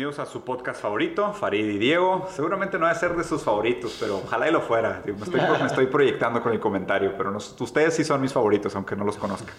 [0.00, 2.26] bienvenidos a su podcast favorito, Farid y Diego.
[2.30, 5.02] Seguramente no va a ser de sus favoritos, pero ojalá y lo fuera.
[5.04, 8.96] Me estoy, me estoy proyectando con el comentario, pero ustedes sí son mis favoritos, aunque
[8.96, 9.52] no los conozca.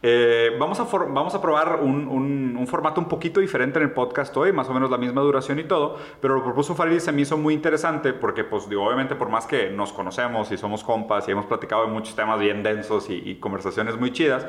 [0.00, 4.34] Eh, vamos, a vamos a probar un, un, formato un poquito diferente en el podcast
[4.36, 7.10] hoy, más o menos la misma duración y todo, pero lo propuso Farid y se
[7.10, 10.84] me hizo muy interesante porque, pues, digo, obviamente por más que nos conocemos y somos
[10.84, 14.46] compas y hemos platicado de muchos temas bien densos y, y conversaciones muy chidas,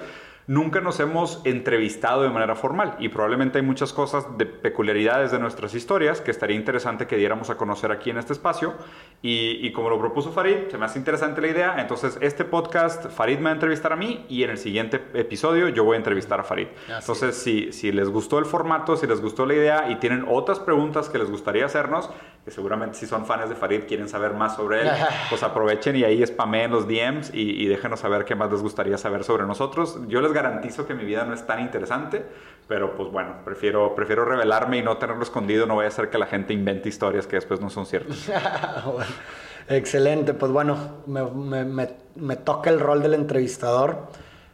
[0.48, 5.40] nunca nos hemos entrevistado de manera formal y probablemente hay muchas cosas de peculiaridades de
[5.40, 8.73] nuestras historias que estaría interesante que diéramos a conocer aquí en este espacio
[9.22, 13.38] y, como lo propuso Farid, se me hace interesante la idea, entonces este podcast Farid
[13.38, 16.40] me va a entrevistar a mí y en el siguiente episodio yo voy a entrevistar
[16.40, 16.68] a Farid.
[16.88, 20.60] entonces si, si les gustó el formato, si les gustó la idea y tienen otras
[20.60, 22.10] preguntas que les gustaría hacernos,
[22.44, 24.90] que seguramente si son fans de Farid quieren saber más sobre él,
[25.30, 28.98] pues aprovechen y ahí spameen los DMs y, y déjenos saber qué más les gustaría
[28.98, 29.99] saber sobre nosotros.
[30.07, 32.26] Yo les garantizo que mi vida no es tan interesante,
[32.68, 36.18] pero pues bueno, prefiero, prefiero revelarme y no tenerlo escondido, no voy a hacer que
[36.18, 38.29] la gente invente historias que después no son ciertas.
[39.68, 41.23] Excelente, pues bueno, me,
[41.65, 44.07] me, me, toca el rol del entrevistador,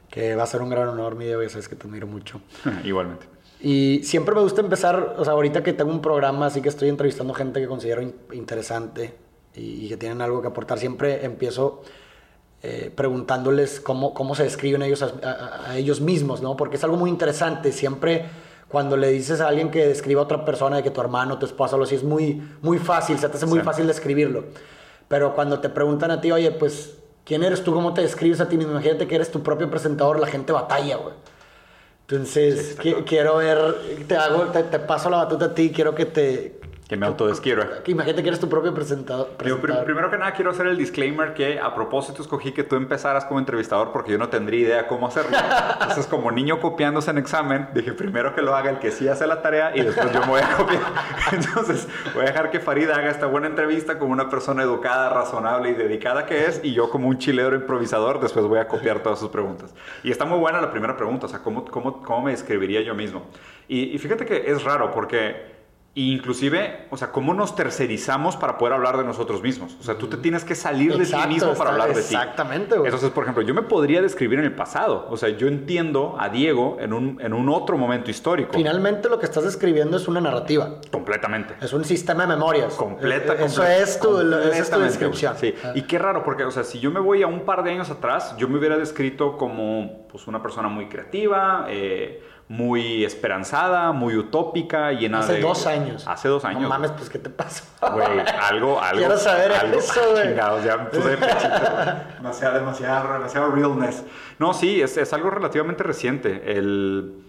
[0.09, 2.41] que va a ser un gran honor, mi Diego, ya sabes que te admiro mucho.
[2.83, 3.25] Igualmente.
[3.59, 6.89] Y siempre me gusta empezar, o sea, ahorita que tengo un programa, así que estoy
[6.89, 9.15] entrevistando gente que considero interesante
[9.55, 11.81] y, que tienen algo que aportar, siempre empiezo
[12.63, 16.57] eh, preguntándoles cómo, cómo se describen ellos a, ellos mismos, ¿no?
[16.57, 17.71] Porque es algo muy interesante.
[17.71, 18.25] Siempre
[18.67, 21.45] cuando le dices a alguien que describa a otra persona, de que tu hermano, tu
[21.45, 24.45] esposa, lo así, es muy, muy fácil, se te hace muy fácil describirlo.
[25.07, 27.73] Pero cuando te preguntan a ti, oye, pues, ¿quién eres tú?
[27.73, 28.73] ¿Cómo te describes a ti mismo?
[28.73, 31.13] Imagínate que eres tu propio presentador, la gente batalla, güey.
[32.09, 33.75] Entonces, quiero ver,
[34.07, 37.81] te, hago, te, paso la batuta a ti, quiero que te, que me autodesquiera.
[37.85, 39.31] Imagínate que eres tu propio presentador.
[39.37, 43.39] primero que nada quiero hacer el disclaimer que a propósito escogí que tú empezaras como
[43.39, 45.37] entrevistador porque yo no tendría idea cómo hacerlo.
[45.81, 49.27] Entonces como niño copiándose en examen, dije primero que lo haga el que sí hace
[49.27, 50.81] la tarea y después yo me voy a copiar.
[51.33, 55.71] Entonces voy a dejar que Farid haga esta buena entrevista como una persona educada, razonable
[55.71, 59.19] y dedicada que es y yo como un chilero improvisador después voy a copiar todas
[59.19, 59.73] sus preguntas.
[60.03, 62.95] Y está muy buena la primera pregunta, o sea, ¿cómo, cómo, cómo me describiría yo
[62.95, 63.23] mismo?
[63.67, 65.56] Y, y fíjate que es raro porque
[66.05, 69.75] inclusive, o sea, cómo nos tercerizamos para poder hablar de nosotros mismos.
[69.79, 71.99] O sea, tú te tienes que salir de ti mismo para hablar de ti.
[71.99, 72.75] Exactamente.
[72.75, 75.07] Entonces, por ejemplo, yo me podría describir en el pasado.
[75.09, 78.53] O sea, yo entiendo a Diego en un, en un otro momento histórico.
[78.53, 80.75] Finalmente lo que estás describiendo es una narrativa.
[80.91, 81.55] Completamente.
[81.61, 82.75] Es un sistema de memorias.
[82.75, 83.33] Completa.
[83.33, 85.35] Eh, eso es tu, es tu descripción.
[85.37, 85.55] Sí.
[85.63, 85.71] Ah.
[85.73, 87.89] Y qué raro, porque, o sea, si yo me voy a un par de años
[87.89, 94.15] atrás, yo me hubiera descrito como pues, una persona muy creativa, eh, muy esperanzada, muy
[94.15, 95.33] utópica, llena de...
[95.33, 96.07] Hace dos años.
[96.07, 96.61] Hace dos años.
[96.61, 97.65] No mames, pues, ¿qué te pasó?
[97.81, 98.99] Güey, algo, algo...
[98.99, 100.27] Quiero saber eso, güey.
[100.27, 101.49] Chingados, ya me puse de pechito.
[102.15, 104.05] demasiado, demasiado, demasiado realness.
[104.39, 106.57] No, sí, es, es algo relativamente reciente.
[106.57, 107.23] El...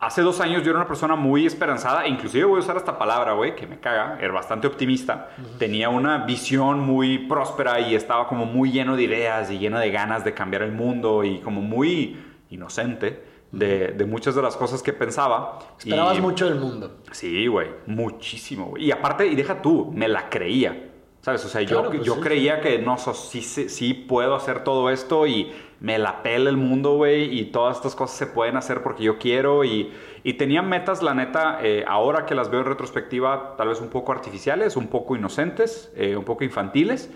[0.00, 3.34] Hace dos años yo era una persona muy esperanzada, inclusive voy a usar esta palabra,
[3.34, 5.28] güey, que me caga, era bastante optimista.
[5.60, 9.92] Tenía una visión muy próspera y estaba como muy lleno de ideas y lleno de
[9.92, 12.20] ganas de cambiar el mundo y como muy
[12.50, 15.58] inocente de, muchas de las cosas que pensaba.
[15.78, 16.98] Esperabas mucho del mundo.
[17.12, 18.86] Sí, güey, muchísimo, güey.
[18.86, 20.88] Y aparte, y deja tú, me la creía.
[21.20, 21.44] ¿Sabes?
[21.44, 25.52] O sea, yo, pues yo creía que no, sí, sí, puedo hacer todo esto y
[25.78, 29.18] me la pela el mundo, güey, y todas estas cosas se pueden hacer porque yo
[29.18, 29.62] quiero.
[29.62, 29.92] Y,
[30.24, 33.88] y tenía metas, la neta, eh, ahora que las veo en retrospectiva, tal vez un
[33.88, 37.08] poco artificiales, un poco inocentes, eh, un poco infantiles.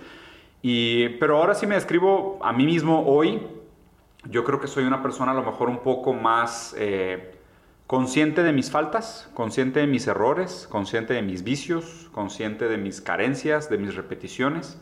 [0.63, 3.41] Y, pero ahora sí me describo a mí mismo hoy
[4.31, 7.35] yo creo que soy una persona a lo mejor un poco más eh,
[7.87, 13.01] consciente de mis faltas, consciente de mis errores, consciente de mis vicios, consciente de mis
[13.01, 14.81] carencias, de mis repeticiones.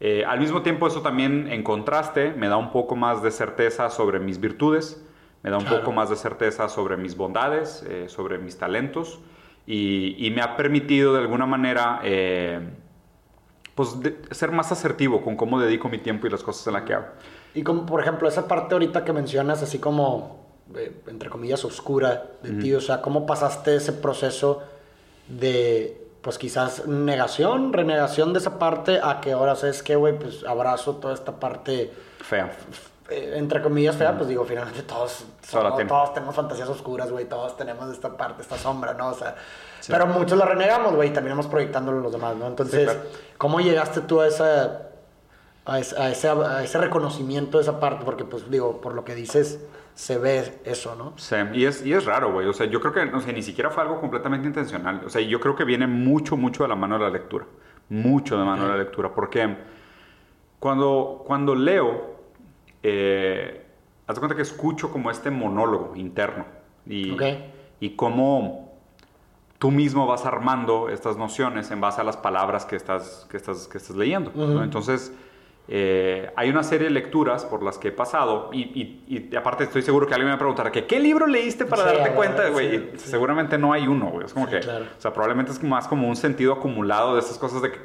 [0.00, 3.90] Eh, al mismo tiempo eso también en contraste me da un poco más de certeza
[3.90, 5.04] sobre mis virtudes,
[5.42, 9.20] me da un poco más de certeza sobre mis bondades, eh, sobre mis talentos
[9.66, 12.00] y, me ha permitido de alguna manera
[13.74, 13.96] pues,
[14.30, 17.06] ser más asertivo con cómo dedico mi tiempo y las cosas en las que hago.
[17.54, 22.24] Y como, por ejemplo, esa parte ahorita que mencionas, así como, eh, entre comillas, oscura
[22.42, 24.62] de ti, o sea, ¿cómo pasaste ese proceso
[25.26, 30.44] de, pues quizás negación, renegación de esa parte, a que ahora sabes que, güey, pues
[30.44, 31.92] abrazo toda esta parte...
[32.20, 32.52] Fea.
[33.08, 37.90] Eh, entre comillas fea, pues digo, finalmente todos, todos tenemos fantasías oscuras, güey, todos tenemos
[37.92, 39.08] esta parte, esta sombra, ¿no?
[39.08, 39.34] O sea,
[39.88, 42.46] pero muchos la renegamos, güey, y terminamos proyectándolo a los demás, ¿no?
[42.46, 42.96] Entonces,
[43.36, 44.89] ¿cómo llegaste tú a esa
[45.64, 49.64] a ese, reconocimiento de esa parte, porque pues digo, por lo que dices,
[49.94, 51.12] se ve eso, ¿no?
[51.16, 52.46] Sí, y es, y es raro, güey.
[52.46, 55.02] O sea, yo creo que, no sé, ni siquiera fue algo completamente intencional.
[55.04, 57.46] O sea, yo creo que viene mucho, mucho de la mano de la lectura.
[57.88, 59.12] Mucho de mano de la lectura.
[59.12, 59.56] Porque
[60.58, 62.16] cuando, cuando leo,
[62.82, 63.66] eh,
[64.06, 66.46] haz de cuenta que escucho como este monólogo interno.
[66.86, 67.16] Y,
[67.78, 68.70] y cómo
[69.58, 73.68] tú mismo vas armando estas nociones en base a las palabras que estás, que estás,
[73.68, 74.32] que estás leyendo.
[74.62, 75.12] Entonces,
[75.72, 78.58] eh, hay una serie de lecturas por las que he pasado y,
[79.06, 81.84] y, aparte estoy seguro que alguien me va a preguntar que, ¿qué libro leíste para
[81.84, 82.48] darte cuenta?
[82.48, 84.26] Güey, seguramente no hay uno, güey.
[84.26, 87.62] Es como que, o sea, probablemente es más como un sentido acumulado de estas cosas
[87.62, 87.78] de que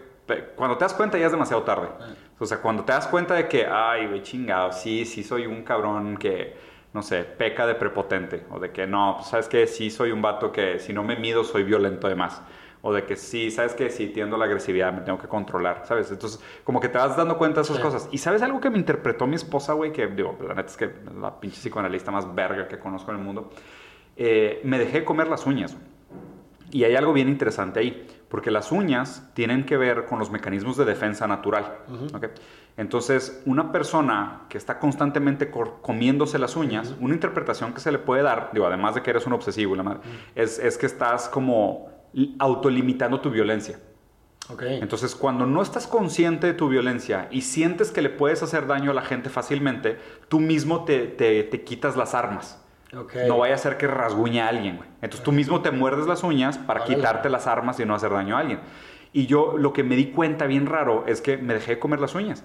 [0.55, 1.89] cuando te das cuenta ya es demasiado tarde.
[2.01, 2.07] Ah.
[2.39, 5.61] O sea, cuando te das cuenta de que, ay, güey, chingado, sí, sí soy un
[5.61, 6.55] cabrón que
[6.95, 10.21] no sé, peca de prepotente, o de que no, pues, sabes que sí soy un
[10.21, 12.41] vato que si no me mido soy violento además,
[12.87, 16.11] o de que sí, sabes que sí tiendo la agresividad, me tengo que controlar, ¿sabes?
[16.11, 18.07] Entonces, como que te vas dando cuenta de esas cosas.
[18.11, 20.91] Y sabes algo que me interpretó mi esposa, güey, que digo, la neta es que
[21.19, 23.49] la pinche psicoanalista más verga que conozco en el mundo,
[24.15, 25.75] eh, me dejé comer las uñas.
[26.69, 30.77] Y hay algo bien interesante ahí, porque las uñas tienen que ver con los mecanismos
[30.77, 31.79] de defensa natural.
[32.13, 32.29] ¿okay?
[32.77, 35.49] Entonces, una persona que está constantemente
[35.81, 39.25] comiéndose las uñas, una interpretación que se le puede dar, digo, además de que eres
[39.25, 39.75] un obsesivo,
[40.35, 41.94] es, que estás como
[42.39, 43.79] autolimitando tu violencia.
[44.59, 48.91] Entonces, cuando no estás consciente de tu violencia y sientes que le puedes hacer daño
[48.91, 49.97] a la gente fácilmente,
[50.29, 52.62] tú mismo te, quitas las armas.
[53.27, 54.79] No vaya a ser que rasguñe a alguien.
[55.01, 58.38] Entonces, tú mismo te muerdes las uñas para quitarte las armas y no hacer daño
[58.38, 58.59] a alguien.
[59.11, 62.00] Y yo lo que me di cuenta bien raro es que me dejé de comer
[62.00, 62.44] las uñas.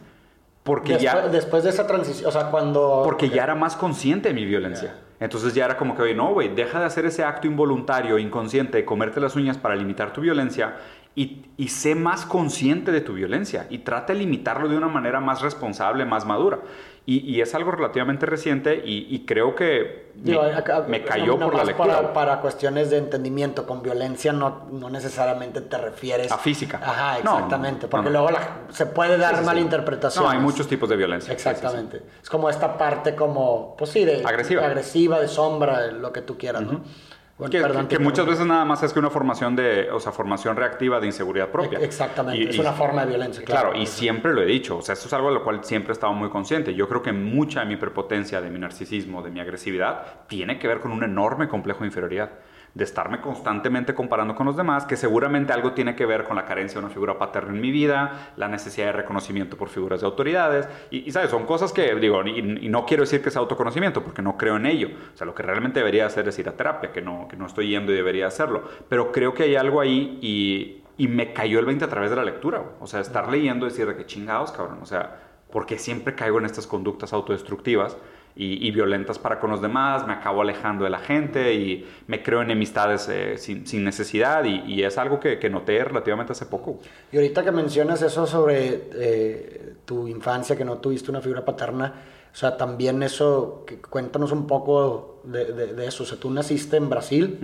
[0.63, 1.29] Porque después, ya...
[1.29, 3.03] Después de esa transición, o sea, cuando...
[3.05, 4.95] Porque ya era más consciente de mi violencia.
[5.21, 8.79] Entonces ya era como que, oye, no, güey, deja de hacer ese acto involuntario, inconsciente,
[8.79, 10.77] de comerte las uñas para limitar tu violencia
[11.15, 15.21] y, y, sé más consciente de tu violencia y trata de limitarlo de una manera
[15.21, 16.61] más responsable, más madura.
[17.07, 20.13] Y, es algo relativamente reciente y, creo que
[20.87, 21.97] me, cayó por la lectura.
[21.97, 26.31] Para, para, cuestiones de entendimiento, con violencia no, no, necesariamente te refieres...
[26.31, 26.81] A física.
[26.81, 28.29] Ajá, exactamente, porque luego
[28.69, 30.23] se puede dar mala interpretación.
[30.23, 31.33] No, hay muchos tipos de violencia.
[31.33, 32.01] Exactamente.
[32.23, 34.23] Es como esta parte como, pues sí, de...
[34.25, 34.65] Agresiva.
[34.65, 36.83] Agresiva, de sombra, lo que tú quieras, ¿no?
[37.49, 41.07] Que, muchas veces nada más es que una formación de, o sea, formación reactiva de
[41.07, 41.79] inseguridad propia.
[41.79, 43.45] Exactamente, es una forma de violencia.
[43.45, 45.93] Claro, y siempre lo he dicho, o sea, esto es algo de lo cual siempre
[45.93, 46.75] he estado muy consciente.
[46.75, 50.69] Yo creo que mucha de mi prepotencia, de mi narcisismo, de mi agresividad, tiene que
[50.69, 52.31] ver con un enorme complejo de inferioridad
[52.75, 56.45] de estarme constantemente comparando con los demás, que seguramente algo tiene que ver con la
[56.45, 60.07] carencia de una figura paterna en mi vida, la necesidad de reconocimiento por figuras de
[60.07, 64.23] autoridades, y, sabes, son cosas que digo, y, no quiero decir que sea autoconocimiento, porque
[64.23, 66.93] no creo en ello, o sea, lo que realmente debería hacer es ir a terapia,
[66.93, 70.19] que no, que no estoy yendo y debería hacerlo, pero creo que hay algo ahí
[70.23, 73.67] y, y me cayó el 20 a través de la lectura, o sea, estar leyendo
[73.67, 75.17] y decir de que chingados, cabrón, o sea,
[75.51, 77.97] porque siempre caigo en estas conductas autodestructivas
[78.37, 82.41] y, violentas para con los demás, me acabo alejando de la gente y me creo
[82.41, 86.79] enemistades eh, sin, sin, necesidad y, es algo que, que, noté relativamente hace poco.
[87.13, 91.93] Y ahorita que mencionas eso sobre eh, tu infancia, que no tuviste una figura paterna,
[92.33, 96.77] o sea, también eso, que, cuéntanos un poco de, de, eso, o sea, tú naciste
[96.77, 97.39] en Brasil.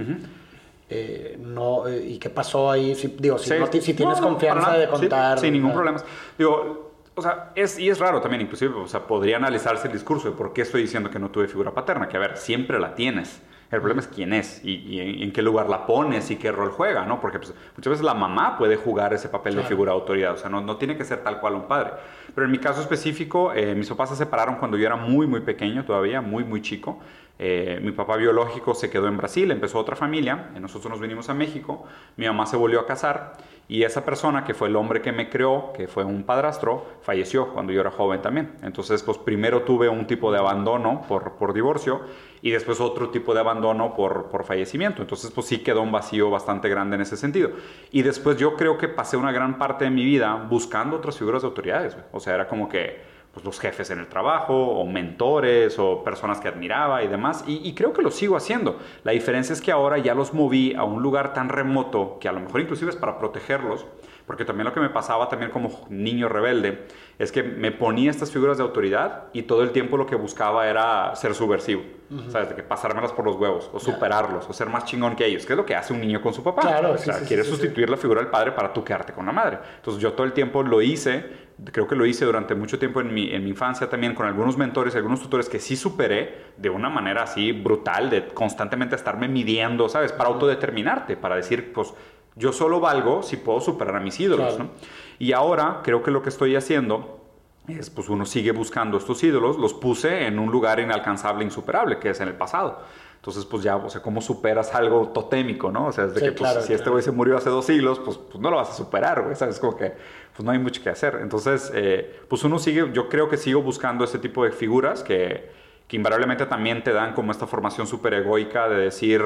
[0.88, 2.94] Eh, no, ¿Y qué pasó ahí?
[2.94, 5.38] Si, digo, si, si tienes confianza de contar.
[5.40, 5.98] sin ningún problema.
[6.38, 6.86] Digo,
[7.16, 10.36] o sea, es, y es raro también, inclusive, o sea, podría analizarse el discurso de
[10.36, 13.42] por qué estoy diciendo que no tuve figura paterna, que a ver, siempre la tienes.
[13.70, 17.04] El problema es quién es y, en, qué lugar la pones y qué rol juega,
[17.04, 17.20] ¿no?
[17.20, 20.36] Porque pues, muchas veces la mamá puede jugar ese papel de figura de autoridad, o
[20.36, 21.92] sea, no, no, tiene que ser tal cual un padre.
[22.32, 25.40] Pero en mi caso específico, eh, mis papás se separaron cuando yo era muy, muy
[25.40, 27.00] pequeño todavía, muy, muy chico.
[27.38, 31.34] Eh, mi papá biológico se quedó en Brasil, empezó otra familia, nosotros nos vinimos a
[31.34, 31.84] México,
[32.16, 33.36] mi mamá se volvió a casar
[33.68, 37.48] y esa persona que fue el hombre que me creó, que fue un padrastro, falleció
[37.52, 38.54] cuando yo era joven también.
[38.62, 42.00] Entonces, pues primero tuve un tipo de abandono por, por divorcio
[42.42, 45.02] y después otro tipo de abandono por, por fallecimiento.
[45.02, 47.50] Entonces, pues sí quedó un vacío bastante grande en ese sentido.
[47.90, 51.42] Y después yo creo que pasé una gran parte de mi vida buscando otras figuras
[51.42, 51.96] de autoridades.
[52.12, 56.40] O sea, era como que pues, los jefes en el trabajo, o mentores, o personas
[56.40, 57.44] que admiraba y demás.
[57.46, 58.78] Y, creo que lo sigo haciendo.
[59.04, 62.32] La diferencia es que ahora ya los moví a un lugar tan remoto que a
[62.32, 63.84] lo mejor inclusive es para protegerlos,
[64.26, 66.86] porque también lo que me pasaba también como niño rebelde
[67.18, 70.66] es que me ponía estas figuras de autoridad y todo el tiempo lo que buscaba
[70.66, 71.82] era ser subversivo.
[72.28, 72.50] ¿Sabes?
[72.50, 75.54] De que pasármelas por los huevos, o superarlos, o ser más chingón que ellos, que
[75.54, 76.62] es lo que hace un niño con su papá.
[76.62, 79.58] Claro, o sea, quiere sustituir la figura del padre para tú quedarte con la madre.
[79.76, 83.12] Entonces yo todo el tiempo lo hice creo que lo hice durante mucho tiempo en
[83.14, 86.88] mi, en mi infancia también con algunos mentores, algunos tutores que sí superé de una
[86.88, 90.12] manera así brutal, de constantemente estarme midiendo, ¿sabes?
[90.12, 91.94] Para autodeterminarte, para decir, pues
[92.34, 94.70] yo solo valgo si puedo superar a mis ídolos, ¿no?
[95.18, 97.24] Y ahora creo que lo que estoy haciendo
[97.66, 102.10] es, pues uno sigue buscando estos ídolos, los puse en un lugar inalcanzable, insuperable, que
[102.10, 102.82] es en el pasado.
[103.26, 105.86] Entonces, pues ya, o sea, ¿cómo superas algo totémico, no?
[105.86, 108.18] O sea, es de que, pues, si este güey se murió hace dos siglos, pues,
[108.18, 109.58] pues no lo vas a superar, güey, ¿sabes?
[109.58, 109.94] Como que,
[110.32, 111.18] pues no hay mucho que hacer.
[111.20, 115.50] Entonces, eh, pues uno sigue, yo creo que sigo buscando ese tipo de figuras que,
[115.88, 119.24] que invariablemente también te dan como esta formación súper egoica de decir,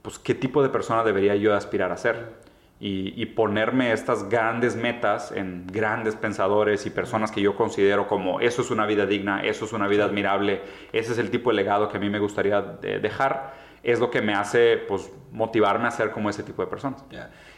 [0.00, 2.30] pues, qué tipo de persona debería yo aspirar a ser.
[2.86, 8.40] Y, y, ponerme estas grandes metas en grandes pensadores y personas que yo considero como
[8.40, 10.60] eso es una vida digna, eso es una vida admirable,
[10.92, 14.20] ese es el tipo de legado que a mí me gustaría dejar, es lo que
[14.20, 17.02] me hace pues, motivarme a ser como ese tipo de personas.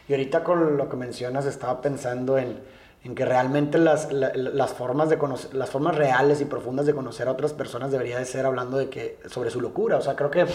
[0.07, 2.59] Y ahorita con lo que mencionas estaba pensando en,
[3.03, 7.27] en que realmente las, las, formas de conocer, las formas reales y profundas de conocer
[7.27, 9.97] a otras personas debería de ser hablando de que sobre su locura.
[9.97, 10.45] O sea, creo que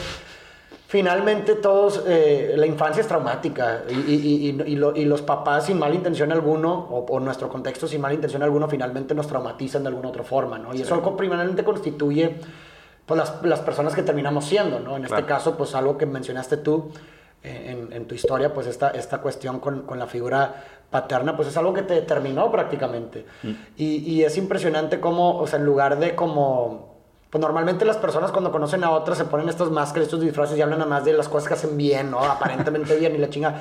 [0.93, 5.95] finalmente todos, eh, la infancia es traumática y, y, y, y, los papás sin mala
[5.95, 10.23] intención alguno, o, nuestro contexto sin mala intención alguno, finalmente nos traumatizan de alguna otra
[10.23, 10.75] forma, ¿no?
[10.75, 12.37] Y eso primeramente constituye
[13.07, 14.99] pues, las, las, personas que terminamos siendo, ¿no?
[14.99, 16.91] En este caso, pues algo que mencionaste tú
[17.43, 21.57] en, en, tu historia, pues esta, esta cuestión con, con, la figura paterna, pues es
[21.57, 23.25] algo que te determinó prácticamente.
[23.43, 23.53] Mm.
[23.79, 26.92] Y, es impresionante cómo, o sea, en lugar de como
[27.33, 30.61] pues normalmente las personas cuando conocen a otras se ponen estas máscaras, estos disfraces y
[30.61, 32.19] hablan nada más de las cosas que hacen bien, ¿no?
[32.23, 33.55] Aparentemente bien y la chinga.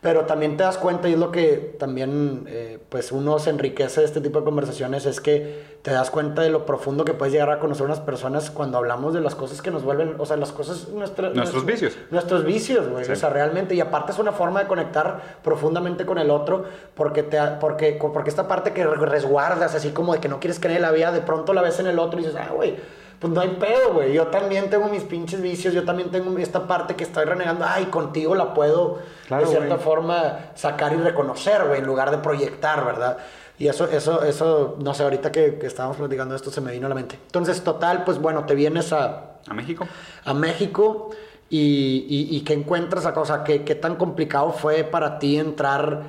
[0.00, 4.00] Pero también te das cuenta, y es lo que también eh, pues uno se enriquece
[4.00, 7.32] de este tipo de conversaciones, es que te das cuenta de lo profundo que puedes
[7.32, 10.36] llegar a conocer unas personas cuando hablamos de las cosas que nos vuelven, o sea,
[10.36, 10.88] las cosas...
[10.88, 11.96] nuestros vicios.
[12.10, 13.08] Nuestros vicios, güey.
[13.08, 13.76] O sea, realmente.
[13.76, 16.64] Y aparte es una forma de conectar profundamente con el otro,
[16.96, 20.78] porque, te, porque, porque esta parte que resguardas, así como de que no quieres creer
[20.78, 22.74] en la vida, de pronto la ves en el otro y dices, ah, güey
[23.24, 24.12] pues no hay pedo, güey.
[24.12, 27.64] Yo también tengo mis pinches vicios, yo también tengo esta parte que estoy renegando.
[27.66, 28.98] Ay, contigo la puedo
[29.30, 33.16] de cierta forma sacar y reconocer, güey, en lugar de proyectar, ¿verdad?
[33.58, 36.84] Y eso, eso, eso, no sé, ahorita que, que, estábamos platicando esto se me vino
[36.84, 37.18] a la mente.
[37.24, 39.36] Entonces, total, pues bueno, te vienes a...
[39.46, 39.88] A México.
[40.26, 41.08] A México
[41.48, 46.02] y, y, y que encuentras a cosa, ¿qué, qué tan complicado fue para ti entrar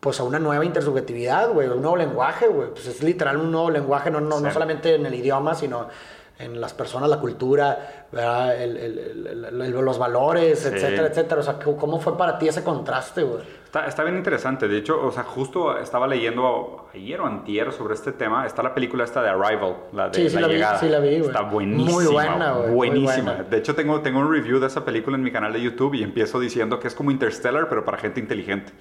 [0.00, 2.70] pues a una nueva intersubjetividad, güey, un nuevo lenguaje, güey.
[2.70, 5.86] Pues es literal un nuevo lenguaje, no, no, no solamente en el idioma, sino
[6.38, 11.40] en las personas, la cultura, el, el, los valores, etcétera, etcétera.
[11.40, 13.42] O sea, ¿cómo fue para ti ese contraste, güey?
[13.64, 14.68] Está, está, bien interesante.
[14.68, 18.46] De hecho, o sea, justo estaba leyendo ayer o antier sobre este tema.
[18.46, 20.74] Está la película esta de Arrival, la de sí, sí la, llegada.
[20.74, 21.28] Vi, sí, la vi, güey.
[21.28, 21.92] Está buenísima.
[21.92, 22.70] Muy buena, güey.
[22.70, 23.34] Buenísima.
[23.34, 26.02] De hecho, tengo, tengo un review de esa película en mi canal de YouTube y
[26.02, 28.72] empiezo diciendo que es como Interstellar, pero para gente inteligente.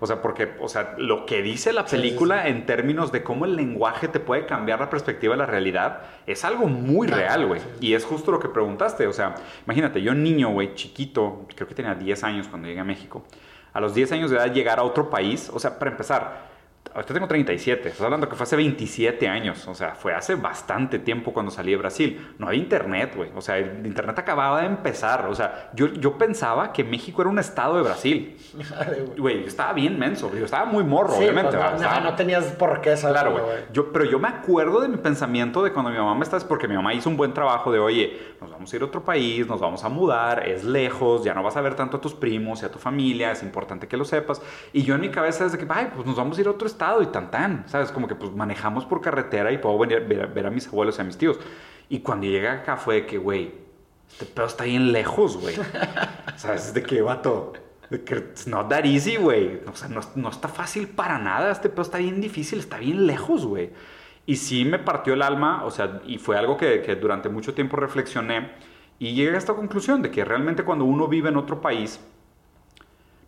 [0.00, 3.56] O sea, porque, o sea, lo que dice la película en términos de cómo el
[3.56, 7.60] lenguaje te puede cambiar la perspectiva de la realidad es algo muy real, güey.
[7.80, 9.06] Y es justo lo que preguntaste.
[9.06, 9.34] O sea,
[9.64, 13.24] imagínate, yo niño, güey, chiquito, creo que tenía 10 años cuando llegué a México.
[13.72, 16.55] A los 10 años de edad llegar a otro país, o sea, para empezar,
[16.96, 20.98] ahorita tengo 37, estás hablando que fue hace 27 años, o sea, fue hace bastante
[20.98, 22.34] tiempo cuando salí de Brasil.
[22.38, 26.16] No había internet, güey, o sea, el internet acababa de empezar, o sea, yo, yo
[26.16, 28.36] pensaba que México era un estado de Brasil.
[29.18, 31.56] Güey, yo estaba bien menso, yo estaba muy morro, obviamente.
[31.56, 33.64] Pues no, no, tenías por qué saberlo, Claro, güey.
[33.72, 36.66] Yo, pero yo me acuerdo de mi pensamiento de cuando mi mamá me estaba, porque
[36.66, 39.46] mi mamá hizo un buen trabajo de, oye, nos vamos a ir a otro país,
[39.46, 42.62] nos vamos a mudar, es lejos, ya no vas a ver tanto a tus primos
[42.62, 44.40] y a tu familia, es importante que lo sepas.
[44.72, 46.66] Y yo en mi cabeza desde que, ay, pues nos vamos a ir a otro
[46.66, 47.90] estado y tan tan, ¿sabes?
[47.92, 51.00] Como que pues manejamos por carretera y puedo venir ver, ver a mis abuelos y
[51.00, 51.38] a mis tíos.
[51.88, 53.52] Y cuando llegué acá fue que, güey,
[54.10, 55.54] este pedo está bien lejos, güey.
[56.36, 56.72] ¿Sabes?
[56.74, 57.52] De qué vato.
[57.90, 59.60] De que it's not that easy, güey.
[59.70, 61.50] O sea, no, no, está fácil para nada.
[61.50, 63.70] Este pedo está bien difícil, está bien lejos, güey.
[64.24, 67.54] Y sí me partió el alma, o sea, y fue algo que, que durante mucho
[67.54, 68.50] tiempo reflexioné
[68.98, 72.00] y llegué a esta conclusión de que realmente cuando uno vive en otro país,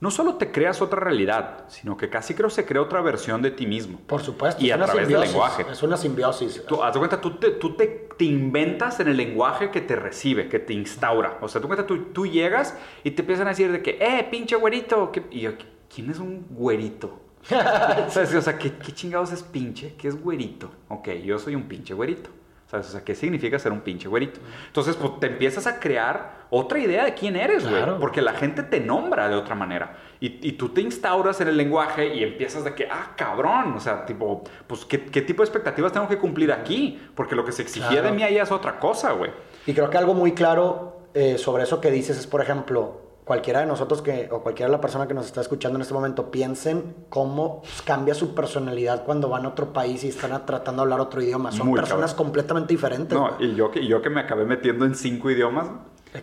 [0.01, 3.51] no solo te creas otra realidad, sino que casi creo se crea otra versión de
[3.51, 3.99] ti mismo.
[4.07, 4.65] Por supuesto.
[4.65, 5.67] Y a través del lenguaje.
[5.71, 6.65] Es una simbiosis.
[6.67, 7.87] Tú, haz de cuenta, tú, te, tú te,
[8.17, 11.39] te, inventas en el lenguaje que te recibe, que te instaura.
[11.41, 14.27] O sea, tú, cuenta, tú, tú llegas y te empiezan a decir de que, eh,
[14.31, 15.11] pinche güerito.
[15.31, 15.53] Y yo,
[15.93, 17.19] ¿quién es un güerito?
[17.51, 19.95] o sea, ¿qué, ¿qué chingados es pinche?
[19.99, 20.71] ¿Qué es güerito?
[20.89, 22.31] Ok, yo soy un pinche güerito.
[22.71, 22.89] ¿Sabes?
[22.89, 24.41] O sea, ¿qué significa ser un pinche güerito?
[24.67, 27.83] Entonces, pues te empiezas a crear otra idea de quién eres, güey.
[27.99, 29.97] Porque la gente te nombra de otra manera.
[30.21, 33.73] Y, y, tú te instauras en el lenguaje y empiezas de que, ah, cabrón.
[33.75, 37.01] O sea, tipo, pues, ¿qué, qué tipo de expectativas tengo que cumplir aquí?
[37.15, 39.31] Porque lo que se exigía de mí allá es otra cosa, güey.
[39.67, 43.61] Y creo que algo muy claro eh, sobre eso que dices es, por ejemplo, cualquiera
[43.61, 46.31] de nosotros que, o cualquiera de la persona que nos está escuchando en este momento,
[46.31, 51.01] piensen cómo cambia su personalidad cuando van a otro país y están tratando de hablar
[51.01, 51.53] otro idioma.
[51.53, 53.17] Son personas completamente diferentes.
[53.17, 55.69] No, y yo, y yo que me acabé metiendo en cinco idiomas,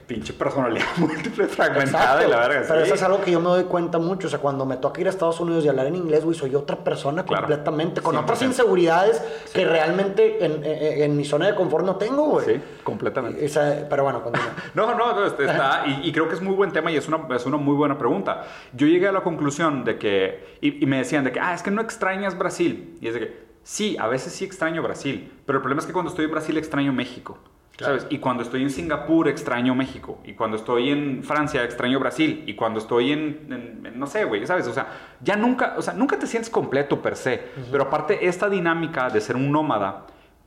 [0.07, 2.65] pinche personalidad múltiple, fragmentada y la verga.
[2.67, 4.27] Pero eso es algo que yo me doy cuenta mucho.
[4.27, 6.55] O sea, cuando me toca ir a Estados Unidos y hablar en inglés, güey, soy
[6.55, 9.21] otra persona completamente, con otras inseguridades
[9.53, 12.45] que realmente en, en, mi zona de confort no tengo, güey.
[12.45, 13.47] Sí, completamente.
[13.89, 14.53] pero bueno, continúa.
[14.73, 17.27] no, no, este, está, y, y, creo que es muy buen tema y es una,
[17.35, 18.43] es una muy buena pregunta.
[18.73, 21.63] Yo llegué a la conclusión de que, y, y me decían de que, ah, es
[21.63, 22.97] que no extrañas Brasil.
[23.01, 25.93] Y es de que, sí, a veces sí extraño Brasil, pero el problema es que
[25.93, 27.37] cuando estoy en Brasil extraño México.
[27.77, 28.08] ¿Sabes?
[28.10, 30.20] Y cuando estoy en Singapur extraño México.
[30.24, 32.44] Y cuando estoy en Francia extraño Brasil.
[32.48, 34.67] Y cuando estoy en, no sé, güey, ¿sabes?
[34.67, 34.88] O sea,
[35.22, 37.44] ya nunca, o sea, nunca te sientes completo per se.
[37.72, 40.05] Pero aparte, esta dinámica de ser un nómada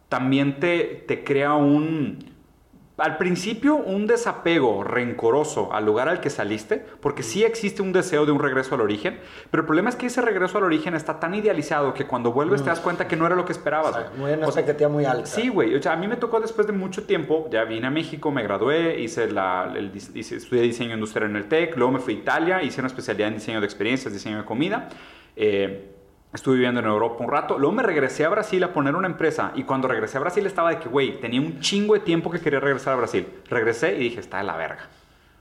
[0.09, 2.19] también te, te crea un,
[2.99, 8.27] al principio un desapego rencoroso al lugar al que saliste, porque sí existe un deseo
[8.27, 9.19] de un regreso al origen,
[9.51, 12.63] pero el problema es que ese regreso al origen está tan idealizado que cuando vuelves
[12.63, 13.97] te das cuenta que no era lo que esperabas.
[14.17, 15.27] muy una expectativa muy alta.
[15.27, 15.75] Sí, güey.
[15.75, 18.43] O sea, a mí me tocó después de mucho tiempo, ya vine a México, me
[18.43, 22.63] gradué, hice la, el, estudié diseño industrial en el TEC, luego me fui a Italia,
[22.63, 24.89] hice una especialidad en diseño de experiencias, diseño de comida.
[25.37, 25.98] Eh,
[26.33, 27.59] Estuve viviendo en Europa un rato.
[27.59, 29.53] Luego me regresé a Brasil a poner una empresa.
[29.55, 32.39] Y cuando regresé a Brasil estaba de que, güey, tenía un chingo de tiempo que
[32.39, 33.27] quería regresar a Brasil.
[33.49, 34.89] Regresé y dije, está de la verga.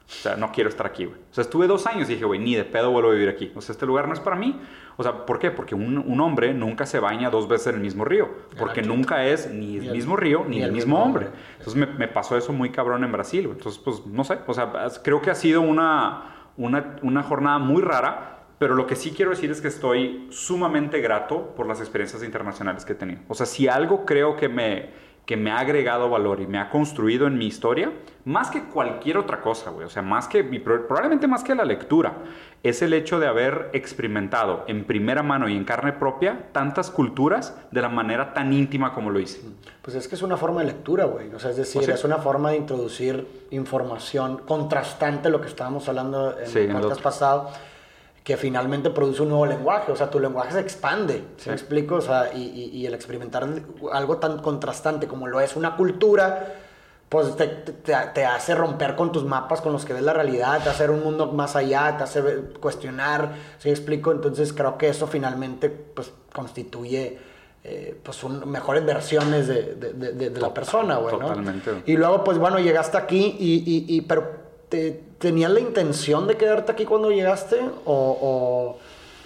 [0.07, 1.17] O sea, no quiero estar aquí, güey.
[1.17, 3.51] O sea, estuve dos años y dije, güey, ni de pedo vuelvo a vivir aquí.
[3.53, 4.57] O sea, este lugar no es para mí.
[4.95, 5.51] O sea, ¿por qué?
[5.51, 8.29] Porque un, un hombre nunca se baña dos veces en el mismo río.
[8.57, 11.27] Porque nunca es ni el mismo río ni, el, mismo hombre.
[11.59, 13.49] Entonces me, me, pasó eso muy cabrón en Brasil.
[13.51, 14.39] Entonces, pues, no sé.
[14.47, 14.71] O sea,
[15.03, 19.31] creo que ha sido una, una, una jornada muy rara pero lo que sí quiero
[19.31, 23.21] decir es que estoy sumamente grato por las experiencias internacionales que he tenido.
[23.27, 24.89] O sea, si algo creo que me,
[25.27, 27.91] que me ha agregado valor y me ha construido en mi historia,
[28.25, 29.85] más que cualquier otra cosa, güey.
[29.85, 32.23] O sea, más que, probablemente más que la lectura,
[32.63, 37.55] es el hecho de haber experimentado en primera mano y en carne propia tantas culturas
[37.71, 39.41] de la manera tan íntima como lo hice.
[39.83, 41.31] Pues es que es una forma de lectura, güey.
[41.31, 46.35] O sea, es decir, es una forma de introducir información contrastante, lo que estábamos hablando
[46.39, 47.51] en el podcast pasado
[48.27, 51.95] que finalmente produce un nuevo lenguaje, o sea, tu lenguaje se expande, ¿se me explico?
[51.95, 53.47] O sea, y, y, el experimentar
[53.93, 56.55] algo tan contrastante como lo es una cultura,
[57.07, 60.61] pues te, te, te, hace romper con tus mapas, con los que ves la realidad,
[60.61, 62.21] te hace ver un mundo más allá, te hace
[62.59, 64.11] cuestionar, ¿sí me explico?
[64.11, 67.19] Entonces creo que eso finalmente, pues, constituye...
[67.63, 71.27] Eh, pues un, mejores versiones de, de, de, la persona, güey, ¿no?
[71.27, 71.83] Totalmente.
[71.85, 74.29] Y luego, pues bueno, llegaste aquí y, y, y pero
[74.69, 77.59] te, ¿tenías la intención de quedarte aquí cuando llegaste?
[77.85, 78.77] ¿O,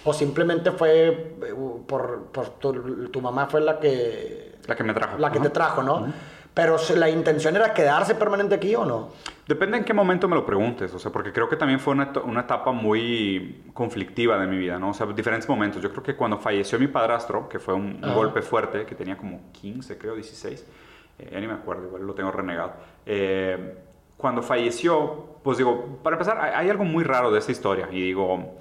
[0.04, 1.54] o, simplemente fue eh,
[1.86, 4.56] por, por tu, mamá fue la que...
[4.66, 5.18] La que me trajo.
[5.18, 6.12] La que te trajo, ¿no?
[6.54, 9.08] Pero la intención era quedarse permanente aquí o no?
[9.48, 12.12] Depende en qué momento me lo preguntes, o sea, porque creo que también fue una,
[12.24, 14.90] una, etapa muy conflictiva de mi vida, ¿no?
[14.90, 15.82] O sea, diferentes momentos.
[15.82, 19.50] Yo creo que cuando falleció mi padrastro, que fue un, golpe fuerte, que tenía como
[19.52, 20.66] 15, creo, 16,
[21.18, 22.74] eh, ya ni me acuerdo, igual lo tengo renegado.
[23.06, 23.76] Eh,
[24.22, 27.88] cuando falleció, pues digo, para empezar, hay algo muy raro de esa historia.
[27.92, 28.56] Y digo,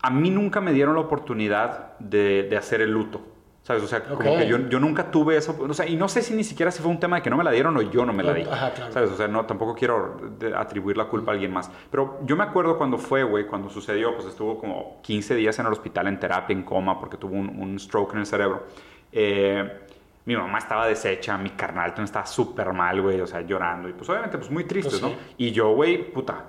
[0.00, 3.20] a mí nunca me dieron la oportunidad de, de hacer el luto.
[3.62, 3.84] ¿Sabes?
[3.84, 5.56] O sea, como que yo, yo, nunca tuve eso.
[5.56, 7.36] O sea, y no sé si ni siquiera si fue un tema de que no
[7.36, 8.42] me la dieron o yo no me la di.
[8.42, 8.92] Ajá, claro.
[8.92, 9.10] ¿Sabes?
[9.12, 10.16] O sea, no, tampoco quiero
[10.56, 11.70] atribuir la culpa a alguien más.
[11.88, 15.66] Pero yo me acuerdo cuando fue, güey, cuando sucedió, pues estuvo como 15 días en
[15.66, 18.64] el hospital en terapia, en coma, porque tuvo un, un stroke en el cerebro.
[19.12, 19.86] Eh,
[20.24, 23.88] mi mamá estaba deshecha, mi carnal también estaba súper mal, güey, o sea, llorando.
[23.88, 25.12] Y pues obviamente, pues muy triste, pues ¿no?
[25.36, 26.44] Y yo, güey, puta,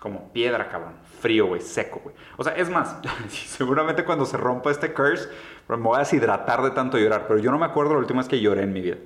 [0.00, 0.94] como piedra, cabrón.
[1.20, 2.14] Frío, güey, seco, güey.
[2.36, 2.96] O sea, es más,
[3.28, 5.28] seguramente cuando se rompa este curse,
[5.68, 7.26] me voy a deshidratar de tanto llorar.
[7.26, 8.96] Pero yo no me acuerdo la última vez que lloré en mi vida.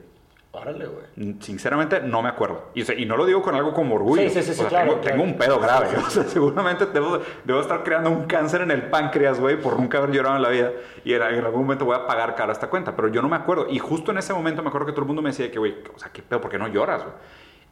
[0.54, 1.36] Órale, güey.
[1.40, 2.68] Sinceramente, no me acuerdo.
[2.74, 4.28] Y, y, no lo digo con algo como orgullo.
[4.28, 5.88] Sí, sí, sí, claro, tengo, un pedo grave.
[6.06, 9.96] O sea, seguramente debo, debo, estar creando un cáncer en el páncreas, güey, por nunca
[9.96, 10.72] haber llorado en la vida.
[11.04, 12.94] Y en, algún momento voy a pagar cara esta cuenta.
[12.94, 13.66] Pero yo no me acuerdo.
[13.70, 15.74] Y justo en ese momento me acuerdo que todo el mundo me decía que, güey,
[15.94, 16.42] o sea, ¿qué pedo?
[16.42, 17.14] ¿Por qué no lloras, güey?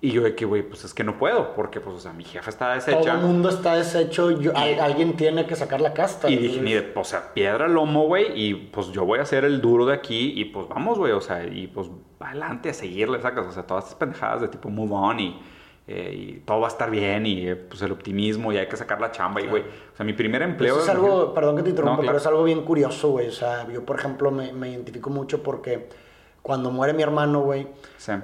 [0.02, 2.24] Y yo de que, güey, pues es que no puedo, porque, pues, o sea, mi
[2.24, 3.00] jefa está deshecha.
[3.00, 6.30] Todo el mundo está deshecho, yo, alguien tiene que sacar la casta.
[6.30, 9.60] Y dije, mire, o sea, piedra lomo, güey, y pues yo voy a ser el
[9.60, 13.46] duro de aquí, y pues vamos, güey, o sea, y pues adelante a seguirle, sacas,
[13.46, 15.38] o sea, todas estas pendejadas de tipo move on y,
[15.86, 18.78] eh, y todo va a estar bien, y eh, pues el optimismo, y hay que
[18.78, 20.76] sacar la chamba, y güey, o sea, mi primer empleo.
[20.76, 23.68] Eso es algo, perdón que te interrumpa, pero es algo bien curioso, güey, o sea,
[23.68, 25.90] yo, por ejemplo, me, me identifico mucho porque
[26.40, 27.66] cuando muere mi hermano, güey,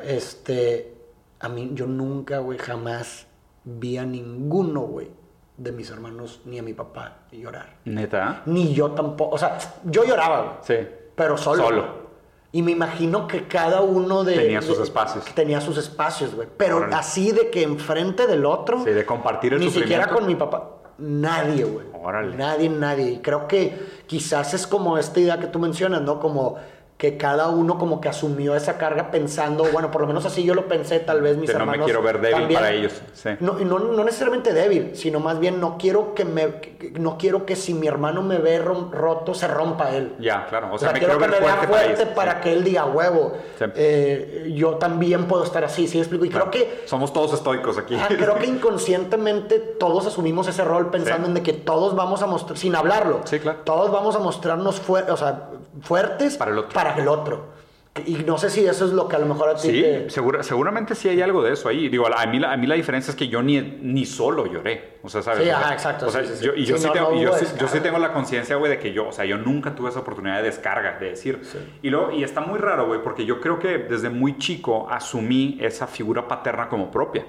[0.06, 0.95] este
[1.40, 3.26] a mí, yo nunca, güey, jamás
[3.64, 5.10] vi a ninguno, güey,
[5.56, 7.76] de mis hermanos ni a mi papá llorar.
[7.84, 8.42] ¿Neta?
[8.46, 9.34] Ni yo tampoco.
[9.34, 10.54] O sea, yo lloraba, güey.
[10.62, 10.88] Sí.
[11.14, 11.64] Pero solo.
[11.64, 12.06] Solo.
[12.52, 14.34] Y me imagino que cada uno de...
[14.34, 15.24] Tenía sus espacios.
[15.34, 16.48] Tenía sus espacios, güey.
[16.56, 18.82] Pero así de que enfrente del otro...
[18.82, 20.70] Sí, de compartir el Ni siquiera con mi papá.
[20.96, 21.86] Nadie, güey.
[21.92, 22.34] Órale.
[22.36, 23.10] Nadie, nadie.
[23.10, 26.18] Y creo que quizás es como esta idea que tú mencionas, ¿no?
[26.18, 26.56] Como
[26.96, 30.54] que cada uno como que asumió esa carga pensando, bueno, por lo menos así yo
[30.54, 31.76] lo pensé, tal vez mis hermanos...
[31.76, 33.30] No me quiero ver débil para ellos, sí.
[33.40, 36.54] No, no, no, necesariamente débil, sino más bien no quiero que me...
[36.98, 40.14] no quiero que si mi hermano me ve roto, se rompa él.
[40.20, 40.72] Ya, claro.
[40.72, 44.76] O sea, me quiero, que me vea fuerte para, que él diga, huevo, eh, yo
[44.76, 46.24] también puedo estar así, ¿sí explico?
[46.24, 46.84] Y creo que...
[46.86, 47.94] Somos todos estoicos aquí.
[48.08, 52.56] creo que inconscientemente todos asumimos ese rol pensando en de que todos vamos a mostrar,
[52.56, 53.58] sin hablarlo, sí, claro.
[53.64, 55.50] todos vamos a mostrarnos o sea,
[55.82, 57.56] fuertes para el otro para el otro.
[58.04, 60.10] Y no sé si eso es lo que a lo mejor a ti Sí, te...
[60.10, 61.88] segura- seguramente sí hay algo de eso ahí.
[61.88, 64.98] Digo, a mí, a mí la diferencia es que yo ni, ni solo lloré.
[65.02, 65.38] O sea, ¿sabes?
[65.44, 67.12] Sí, O sea, ajá, exacto, O sea, sí, sí, yo, y yo Sí, no, tengo,
[67.12, 69.74] no yo, yo sí tengo la conciencia, güey, de que yo, o sea, yo nunca
[69.74, 71.40] tuve esa oportunidad de descarga, de decir.
[71.80, 75.56] Y, luego, y está muy raro, güey, porque yo creo que desde muy chico asumí
[75.62, 77.24] esa figura paterna como propia.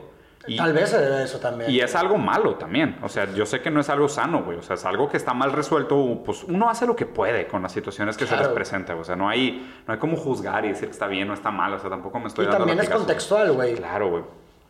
[0.47, 1.69] Y, Tal vez eh, eso también.
[1.69, 2.97] y es algo malo también.
[3.01, 4.57] O sea, yo sé que no es algo sano, güey.
[4.57, 6.21] O sea, es algo que está mal resuelto.
[6.25, 8.45] Pues uno hace lo que puede con las situaciones que se Claro.
[8.49, 8.97] les presentan.
[8.97, 11.51] O sea, no hay, no hay como juzgar y decir que está bien o está
[11.51, 11.73] mal.
[11.73, 13.75] O sea, tampoco me estoy y dando también es contextual, güey.
[13.75, 14.23] Claro, güey.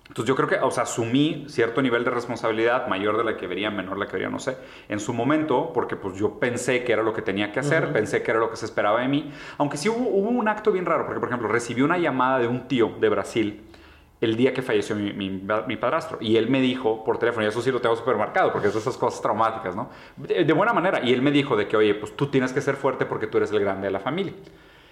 [0.09, 3.45] Entonces yo creo que, o sea, asumí cierto nivel de responsabilidad, mayor de la que
[3.45, 4.55] vería, menor de la que vería, no sé,
[4.87, 8.23] en su momento, porque pues yo pensé que era lo que tenía que hacer, pensé
[8.23, 10.85] que era lo que se esperaba de mí, aunque sí hubo, hubo un acto bien
[10.85, 13.66] raro, porque por ejemplo recibí una llamada de un tío de Brasil
[14.19, 17.49] el día que falleció mi, mi, mi padrastro, y él me dijo por teléfono, y
[17.49, 19.89] eso sí lo tengo supermercado, porque es de esas cosas traumáticas, ¿no?
[20.15, 22.61] De, de buena manera, y él me dijo de que, oye, pues tú tienes que
[22.61, 24.33] ser fuerte porque tú eres el grande de la familia.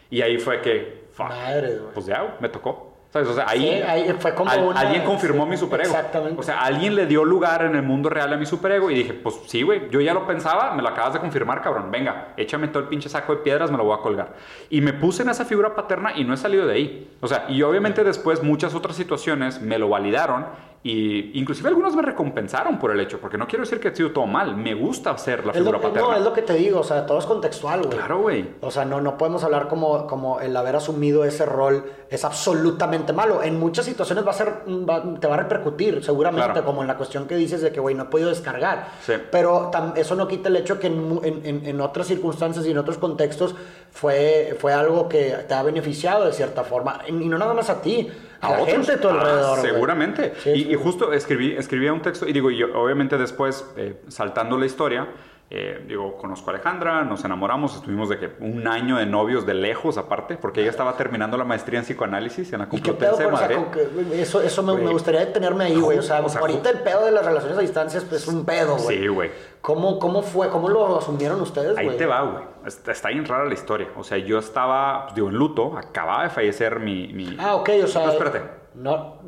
[0.10, 2.95] Y ahí fue que, fuck, Madre, pues ya, me tocó.
[3.16, 3.30] ¿Sabes?
[3.30, 5.90] O sea, ahí, Sí, ahí fue como al- una- alguien confirmó sí, mi superego.
[5.90, 6.38] exactamente.
[6.38, 9.14] O sea, alguien le dio lugar en el mundo real a mi superego y dije,
[9.14, 11.90] pues sí, güey, yo ya lo pensaba, me lo acabas de confirmar, cabrón.
[11.92, 14.34] Venga, échame todo el pinche saco de piedras, me lo voy a colgar.
[14.70, 17.16] Y me puse en esa figura paterna y no he salido de ahí.
[17.22, 20.48] O sea, y obviamente después muchas otras situaciones me lo validaron
[20.88, 24.12] y inclusive algunos me recompensaron por el hecho, porque no quiero decir que ha sido
[24.12, 26.08] todo mal, me gusta ser la Es figura que- paterna.
[26.10, 27.98] no, es lo que te digo, o sea, todo es contextual, güey.
[27.98, 28.48] Claro, güey.
[28.62, 33.14] O sea, no, no podemos hablar como, como el haber asumido ese rol es absolutamente
[33.14, 33.42] malo.
[33.42, 34.48] En muchas situaciones va a ser,
[34.88, 36.66] va- te va a repercutir, seguramente, Claro.
[36.66, 38.90] como en la cuestión que dices de que, güey, no he podido descargar.
[39.02, 39.14] Sí.
[39.32, 42.78] Pero tam- eso no quita el hecho que en- en- en otras circunstancias y en
[42.78, 43.56] otros contextos
[43.92, 47.02] fue, fue algo que te ha beneficiado de cierta forma.
[47.08, 48.08] Y no nada más a ti,
[48.42, 48.70] a, la otros.
[48.76, 49.60] gente tu Ah, alrededor.
[49.62, 50.34] seguramente.
[50.44, 50.72] Sí, y, sí.
[50.72, 54.66] y justo escribí, escribí un texto y digo, y yo, obviamente después, eh, saltando la
[54.66, 55.08] historia,
[55.52, 59.54] eh, digo, conozco a Alejandra, nos enamoramos, estuvimos de que un año de novios de
[59.54, 63.12] lejos aparte, porque ella estaba terminando la maestría en psicoanálisis en la ¿Y qué pedo
[63.12, 64.14] Complutense de con, o sea, Madrid.
[64.20, 66.00] eso, eso me, gustaría detenerme ahí, güey.
[66.00, 68.78] O sea, O sea, ahorita el pedo de las relaciones a distancia es- un pedo,
[68.78, 68.98] güey.
[68.98, 69.32] Sí, güey.
[69.62, 70.50] ¿Cómo, ¿Cómo fue?
[70.50, 72.44] ¿Cómo lo asumieron ustedes, Ahí te va, güey.
[72.66, 73.90] Está, está bien rara la historia.
[73.96, 77.14] O sea, yo estaba, pues, digo, en luto, acababa de fallecer mi...
[77.14, 77.38] mi...
[77.40, 78.08] Ah, ok, o sea...
[78.08, 78.42] No, espérate.
[78.74, 79.20] No,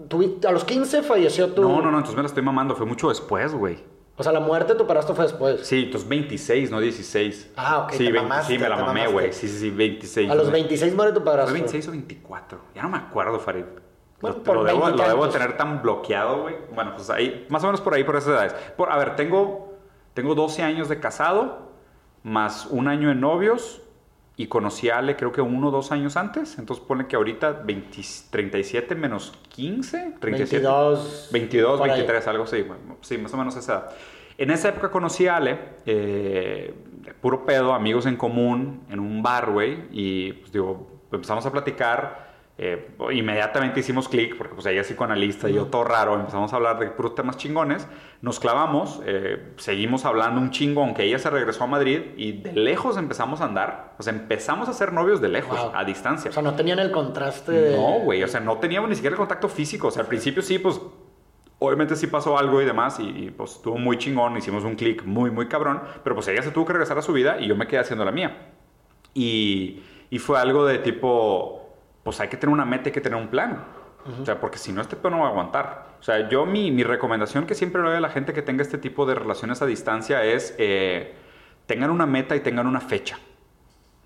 [0.47, 1.61] a los 15 falleció tu...
[1.61, 2.75] No, no, no, entonces me la estoy mamando.
[2.75, 3.96] Fue mucho después, güey.
[4.19, 5.65] O sea, la muerte de tu padrastro fue después.
[5.67, 7.51] Sí, entonces 26, no 16.
[7.55, 9.31] Ah, ok, Sí, te 20 mamaste, sí me la te mamé, güey.
[9.31, 10.31] Sí, sí, sí, 26.
[10.31, 10.53] A los ¿no?
[10.53, 11.53] 26 muere tu ¿Fue padrastro.
[11.53, 12.59] 26 o 24?
[12.73, 13.65] Ya no me acuerdo, Farid.
[14.19, 16.55] Bueno, lo, lo debo, 20 lo debo tener tan bloqueado, güey.
[16.73, 18.53] Bueno, pues ahí, más o menos por ahí, por esas edades.
[18.75, 19.75] Por, a ver, tengo,
[20.15, 21.69] tengo 12 años de casado,
[22.23, 23.83] más un año de novios,
[24.39, 26.59] y conocí a Ale creo que uno o dos años antes.
[26.59, 30.63] Entonces pone que ahorita 20 37 menos 15, 37.
[30.63, 31.29] 22.
[31.31, 31.97] 22, por ahí.
[31.97, 32.61] 23, algo así.
[32.61, 33.89] bueno, sí, más o menos esa edad.
[34.37, 36.71] En esa época conocí a Ale, eh,
[37.01, 41.51] de puro pedo, amigos en común, en un bar, güey, y pues digo, empezamos a
[41.51, 42.26] platicar.
[42.59, 46.55] Eh, inmediatamente hicimos clic, porque pues ella es psicoanalista y yo todo raro, empezamos a
[46.55, 47.87] hablar de puros temas chingones,
[48.21, 52.53] nos clavamos, eh, seguimos hablando un chingo, aunque ella se regresó a Madrid y de
[52.53, 55.71] lejos empezamos a andar, o sea, empezamos a ser novios de lejos, Wow.
[55.75, 56.31] a distancia.
[56.31, 57.75] O sea, no tenían el contraste de...
[57.77, 59.89] No, güey, o sea, no teníamos ni siquiera el contacto físico.
[59.89, 60.81] O sea, al principio sí, pues,
[61.59, 65.03] obviamente sí pasó algo y demás, y, y, pues estuvo muy chingón, hicimos un clic
[65.03, 67.55] muy, muy cabrón, pero pues ella se tuvo que regresar a su vida y yo
[67.55, 68.47] me quedé haciendo la mía.
[69.13, 71.56] Y, y fue algo de tipo,
[72.07, 73.65] pues hay que tener una meta, hay que tener un plan.
[74.21, 75.87] O sea, porque si no, este pedo no va a aguantar.
[75.99, 78.61] O sea, yo mi, mi recomendación que siempre le doy a la gente que tenga
[78.61, 81.13] este tipo de relaciones a distancia es, eh,
[81.65, 83.19] tengan una meta y tengan una fecha.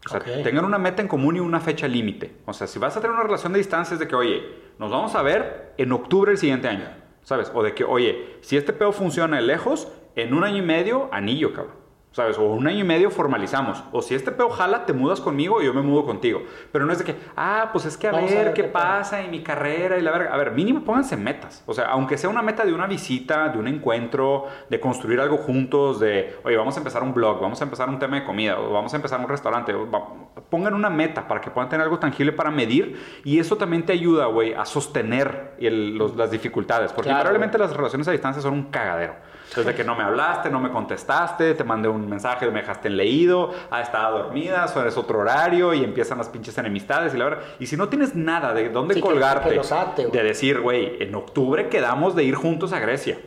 [0.08, 0.42] O sea, Ok.
[0.44, 2.34] tengan una meta en común y una fecha límite.
[2.48, 4.44] O sea, si vas a tener una relación de distancia es de que, oye,
[4.80, 6.90] nos vamos a ver en octubre del siguiente año,
[7.22, 7.52] ¿sabes?
[7.54, 11.10] O de que, oye, si este pedo funciona de lejos, en un año y medio,
[11.12, 11.76] anillo, cabrón.
[12.14, 12.38] ¿Sabes?
[12.38, 13.82] O un año y medio formalizamos.
[13.94, 16.44] O si este pedo jala, te mudas conmigo y yo me mudo contigo.
[16.74, 19.22] Pero no es de que, ah, pues es que a, a ver, ver qué pasa
[19.22, 20.34] en mi carrera y la verga.
[20.34, 21.64] A ver, mínimo pónganse metas.
[21.68, 25.38] O sea, aunque sea una meta de una visita, de un encuentro, de construir algo
[25.38, 28.60] juntos, de, oye, vamos a empezar un blog, vamos a empezar un tema de comida,
[28.60, 29.74] o vamos a empezar un restaurante.
[29.74, 30.06] o va-
[30.50, 33.94] Pongan una meta para que puedan tener algo tangible para medir y eso también te
[33.94, 36.92] ayuda, güey, a sostener el- los- las dificultades.
[36.92, 37.22] Porque Claro.
[37.22, 39.16] probablemente las relaciones a distancia son un cagadero.
[39.56, 42.98] Desde que no me hablaste, no me contestaste, te mandé un mensaje, me dejaste en
[42.98, 47.26] leído, ah, estaba dormida, o es otro horario y empiezan las pinches enemistades y la
[47.26, 47.44] verdad.
[47.60, 51.14] Y si no tienes nada de dónde Sí, colgarte, que ate, de decir, güey, en
[51.16, 53.18] octubre quedamos de ir juntos a Grecia.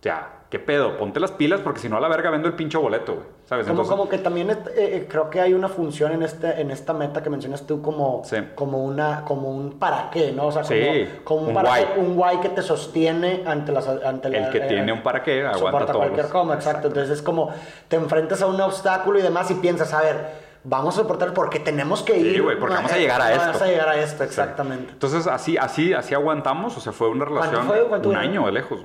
[0.00, 0.96] O sea, ¿qué pedo?
[0.96, 3.26] Ponte las pilas porque si no a la verga vendo el pinche boleto, güey.
[3.46, 3.66] ¿Sabes?
[3.66, 6.70] Como, Entonces, como que también eh, eh, creo que hay una función en este en
[6.70, 8.36] esta meta que mencionas tú como, Sí.
[8.54, 10.46] como una como un para qué, ¿no?
[10.46, 11.78] O sea, como, Sí, como un, un para why.
[11.94, 15.02] qué, un guay que te sostiene ante las ante el la- que eh, tiene un
[15.02, 15.96] para qué aguanta todos.
[15.98, 16.88] cualquier coma, exacto.
[16.88, 17.50] Entonces es como
[17.88, 21.58] te enfrentas a un obstáculo y demás y piensas, a ver, vamos a soportar porque
[21.60, 22.34] tenemos que ir.
[22.34, 23.46] Sí, güey, porque vamos a llegar a esto.
[23.46, 24.92] Vamos a llegar a esto, exactamente.
[24.92, 27.64] Entonces, así, así, así aguantamos, o sea, fue una relación.
[27.66, 27.82] fue?
[27.88, 28.80] ¿Cuánto un año de lejos.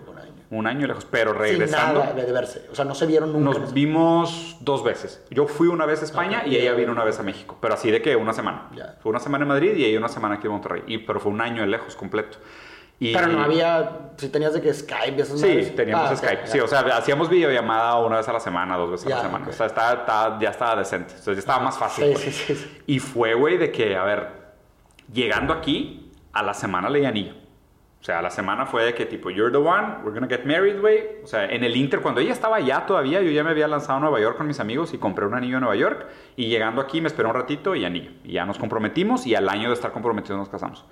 [0.55, 1.99] Un año lejos, pero Sin regresando.
[2.01, 2.67] nada de verse.
[2.71, 3.57] O sea, no se vieron nunca.
[3.59, 5.23] Nos vimos dos veces.
[5.31, 6.47] Yo fui una vez a España Ok.
[6.51, 7.57] y ella vino una vez a México.
[7.59, 8.69] Pero así de que una semana.
[8.75, 8.95] Ya.
[9.01, 10.83] Fue una semana en Madrid y ella una semana aquí en Monterrey.
[10.85, 12.37] Y, pero fue un año de lejos completo.
[12.99, 14.11] Y, Pero no había.
[14.17, 16.41] Si tenías de que Skype esas Sí, teníamos Ah, Skype.
[16.45, 16.47] ya.
[16.47, 19.21] Sí, o sea, hacíamos videollamada una vez a la semana, dos veces a Ya, la
[19.23, 19.45] semana.
[19.45, 19.49] ok.
[19.51, 21.15] O sea, estaba, estaba- ya estaba decente.
[21.15, 22.05] O sea, ya estaba más fácil.
[22.05, 22.23] Sí, pues.
[22.23, 22.81] sí, sí, sí.
[22.85, 24.27] Y fue, güey, de que, a ver,
[25.11, 27.33] llegando aquí, a la semana leí anillo.
[28.03, 30.77] O sea, la semana fue de que tipo, you're the one, we're gonna get married,
[30.81, 31.21] güey.
[31.23, 33.97] O sea, en el Inter, cuando ella estaba allá todavía, yo ya me había lanzado
[33.97, 36.07] a Nueva York con mis amigos y compré un anillo en Nueva York.
[36.35, 38.11] Y llegando aquí me esperó un ratito y anillo.
[38.25, 40.83] Y ya nos comprometimos y al año de estar comprometidos nos casamos.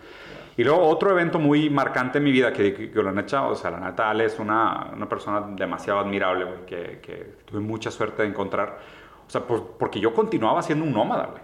[0.55, 3.55] Y luego otro evento muy marcante en mi vida que, que, que la neta, o
[3.55, 7.91] sea, la neta Ale es una, una persona demasiado admirable, güey, que, que tuve mucha
[7.91, 8.79] suerte de encontrar.
[9.27, 11.41] O sea, por- porque yo continuaba siendo un nómada, güey.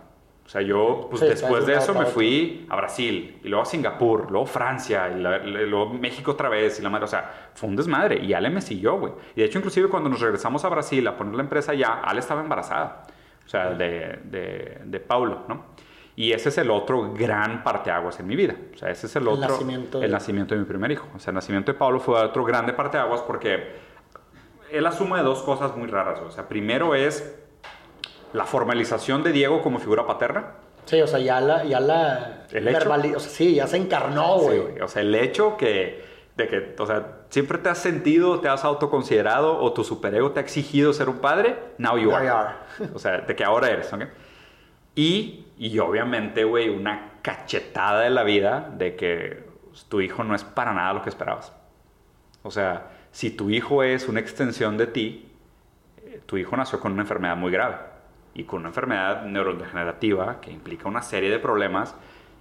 [0.47, 3.65] O sea, yo, pues Sí, después de eso me fui a Brasil, y luego a
[3.65, 7.67] Singapur, luego Francia, y, la- luego México otra vez, y la madre, o sea, fue
[7.67, 9.12] un desmadre, y Ale me siguió, güey.
[9.36, 12.21] Y de hecho, inclusive cuando nos regresamos a Brasil a poner la empresa ya, Ale
[12.21, 13.03] estaba embarazada,
[13.45, 15.65] o sea, de, de, de Paulo, ¿no?
[16.15, 18.55] Y ese es el otro gran parteaguas en mi vida.
[18.73, 19.49] O sea, ese es el El otro.
[19.49, 21.07] nacimiento de- el nacimiento de mi primer hijo.
[21.13, 23.75] O sea, el nacimiento de Pablo fue otro grande parteaguas porque
[24.97, 26.19] suma de dos cosas muy raras.
[26.21, 27.38] O sea, primero es
[28.34, 30.52] la formalización de Diego como figura paterna.
[30.86, 31.63] Sí, o sea, ya la.
[31.66, 32.90] Ya la ¿El hecho?
[32.90, 34.60] o sea, sí, ya se encarnó, Sí, güey.
[34.60, 34.82] güey.
[34.82, 36.04] O sea, el hecho que,
[36.38, 40.40] de que, o sea, siempre te has sentido, te has autoconsiderado o tu superego te
[40.40, 42.30] ha exigido ser un padre, now you Now are.
[42.30, 42.56] are.
[42.94, 44.04] O sea, de que ahora eres, ¿ok?
[44.96, 49.44] Y, y obviamente, güey, una cachetada de la vida de que
[49.90, 51.52] tu hijo no es para nada lo que esperabas.
[52.44, 55.30] O sea, si tu hijo es una extensión de ti,
[56.06, 57.76] eh, tu hijo nació con una enfermedad muy grave
[58.38, 61.95] y con una enfermedad neurodegenerativa que implica una serie de problemas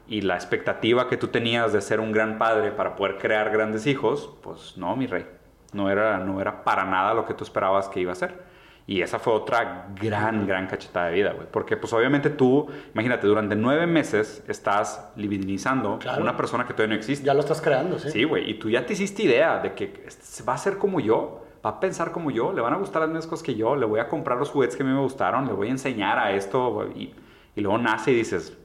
[0.06, 3.86] y la expectativa que tú tenías de ser un gran padre para poder crear grandes
[3.86, 5.26] hijos, pues no, mi rey,
[5.72, 8.44] no era, no era para nada lo que tú esperabas que iba a ser.
[8.88, 11.48] Y esa fue otra gran, gran cachetada de vida, güey.
[11.50, 16.18] Porque pues obviamente tú, imagínate, durante nueve meses estás libidinizando Claro.
[16.18, 17.26] a una persona que todavía no existe.
[17.26, 18.10] Ya lo estás creando, sí.
[18.10, 18.48] Sí, güey.
[18.48, 20.06] Y tú ya te hiciste idea de que
[20.48, 23.08] va a ser como yo, va a pensar como yo, le van a gustar las
[23.10, 25.46] mismas cosas que yo, le voy a comprar los juguetes que a mí me gustaron,
[25.46, 26.86] le voy a enseñar a esto.
[26.94, 27.12] Y,
[27.56, 28.56] y luego nace y dices,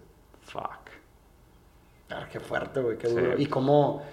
[0.43, 0.77] fuck.
[2.11, 3.15] Ah, qué fuerte, güey, qué Sí.
[3.15, 3.37] duro.
[3.37, 4.03] ¿Y cómo,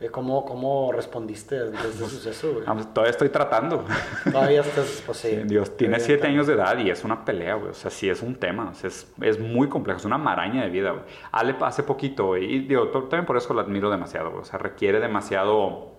[0.00, 2.64] eh, cómo, cómo respondiste desde ese suceso, güey?
[2.64, 3.84] Vamos, Todavía estoy tratando.
[4.30, 5.40] Todavía estás, pues sí.
[5.44, 7.70] Dios, tiene siete años de edad y es una pelea, güey.
[7.70, 8.70] O sea, sí es un tema.
[8.70, 9.98] O sea, es, es muy complejo.
[9.98, 11.02] Es una maraña de vida, güey.
[11.32, 12.44] Ale hace poquito, güey.
[12.44, 14.42] Y digo, también por eso lo admiro demasiado, güey.
[14.42, 15.97] O sea, requiere demasiado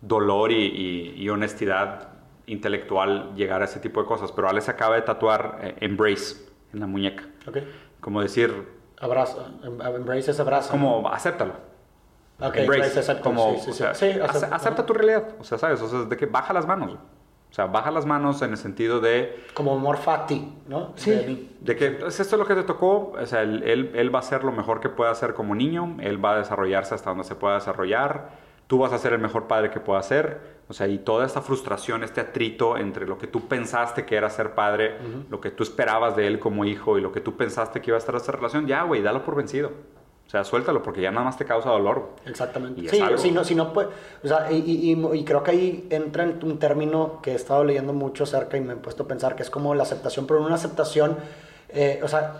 [0.00, 2.08] dolor y, y- y honestidad
[2.46, 4.32] intelectual llegar a ese tipo de cosas.
[4.32, 6.36] Pero Ale se acaba de tatuar eh, Embrace
[6.72, 7.24] en la muñeca.
[7.46, 7.58] Ok.
[8.00, 8.68] Como decir,
[9.00, 9.46] Abrazo.
[9.62, 10.70] em- Embrace es abrazo.
[10.70, 11.52] como, acéptalo.
[12.40, 13.00] Ok, Embrace.
[13.00, 13.22] acepto.
[13.24, 13.78] como, sí, sí, o sí.
[13.78, 14.54] sea, Sí, ace- acepto.
[14.54, 15.28] acepta tu realidad.
[15.40, 15.80] O sea, ¿sabes?
[15.82, 16.92] O sea, de que baja las manos.
[17.50, 19.42] O sea, baja las manos en el sentido de...
[19.54, 20.92] Como amor fati, ¿no?
[21.04, 21.50] De mí.
[21.60, 24.18] De que pues, esto es lo que te tocó, o sea, él, él, él va
[24.18, 27.24] a hacer lo mejor que pueda hacer como niño, él va a desarrollarse hasta donde
[27.24, 28.28] se pueda desarrollar,
[28.68, 31.40] tú vas a ser el mejor padre que pueda ser, o sea, y toda esta
[31.42, 34.96] frustración, este atrito entre lo que tú pensaste que era ser padre,
[35.30, 37.96] lo que tú esperabas de él como hijo y lo que tú pensaste que iba
[37.96, 39.72] a estar esa relación, ya, güey, dalo por vencido.
[40.26, 42.10] O sea, suéltalo porque ya nada más te causa dolor.
[42.26, 42.82] Exactamente.
[42.82, 43.88] Y Sí, si no, si no pues,
[44.22, 47.64] o sea, y, y- y- creo que ahí entra en un término que he estado
[47.64, 50.42] leyendo mucho acerca y me he puesto a pensar que es como la aceptación, pero
[50.44, 51.16] una aceptación,
[51.70, 52.34] eh, o sea,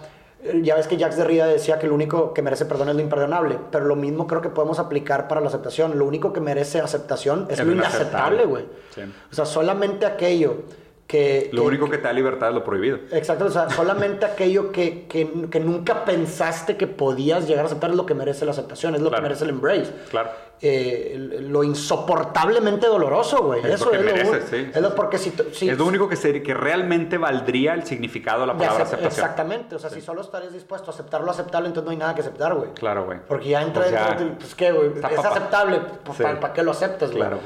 [0.63, 3.59] ya ves que Jacques Derrida decía que lo único que merece perdón es lo imperdonable,
[3.73, 5.99] pero lo mismo creo que podemos aplicar para la aceptación.
[5.99, 8.45] Lo único que merece aceptación es, Es lo inaceptable, inaceptable.
[8.47, 8.65] güey.
[8.95, 9.01] Sí.
[9.31, 10.59] O sea, solamente aquello
[11.09, 11.49] que...
[11.53, 12.99] Lo que- único que te da libertad es lo prohibido.
[13.11, 15.25] Exacto, o sea, solamente aquello que, que,
[15.59, 19.09] nunca pensaste que podías llegar a aceptar es lo que merece la aceptación, es lo
[19.09, 19.23] Claro.
[19.23, 19.91] que merece el embrace.
[20.11, 20.31] Claro.
[20.61, 23.61] Eh, lo insoportablemente doloroso, güey.
[23.61, 25.69] Es Eso lo que es lo, mereces, sí, es lo sí, porque si, tú- si-
[25.71, 29.25] es lo único que, se- que realmente valdría el significado de la palabra acep- aceptación.
[29.25, 32.15] Exactamente, o sea, si solo estarías dispuesto a aceptar lo aceptable, entonces no hay nada
[32.15, 32.71] que aceptar, güey.
[32.75, 33.19] Claro, güey.
[33.27, 35.29] Porque ya entra Pues dentro de pues qué, güey, es papá.
[35.29, 36.23] aceptable, pues, Sí.
[36.25, 37.21] ¿para, qué lo aceptas, güey?
[37.23, 37.39] Claro.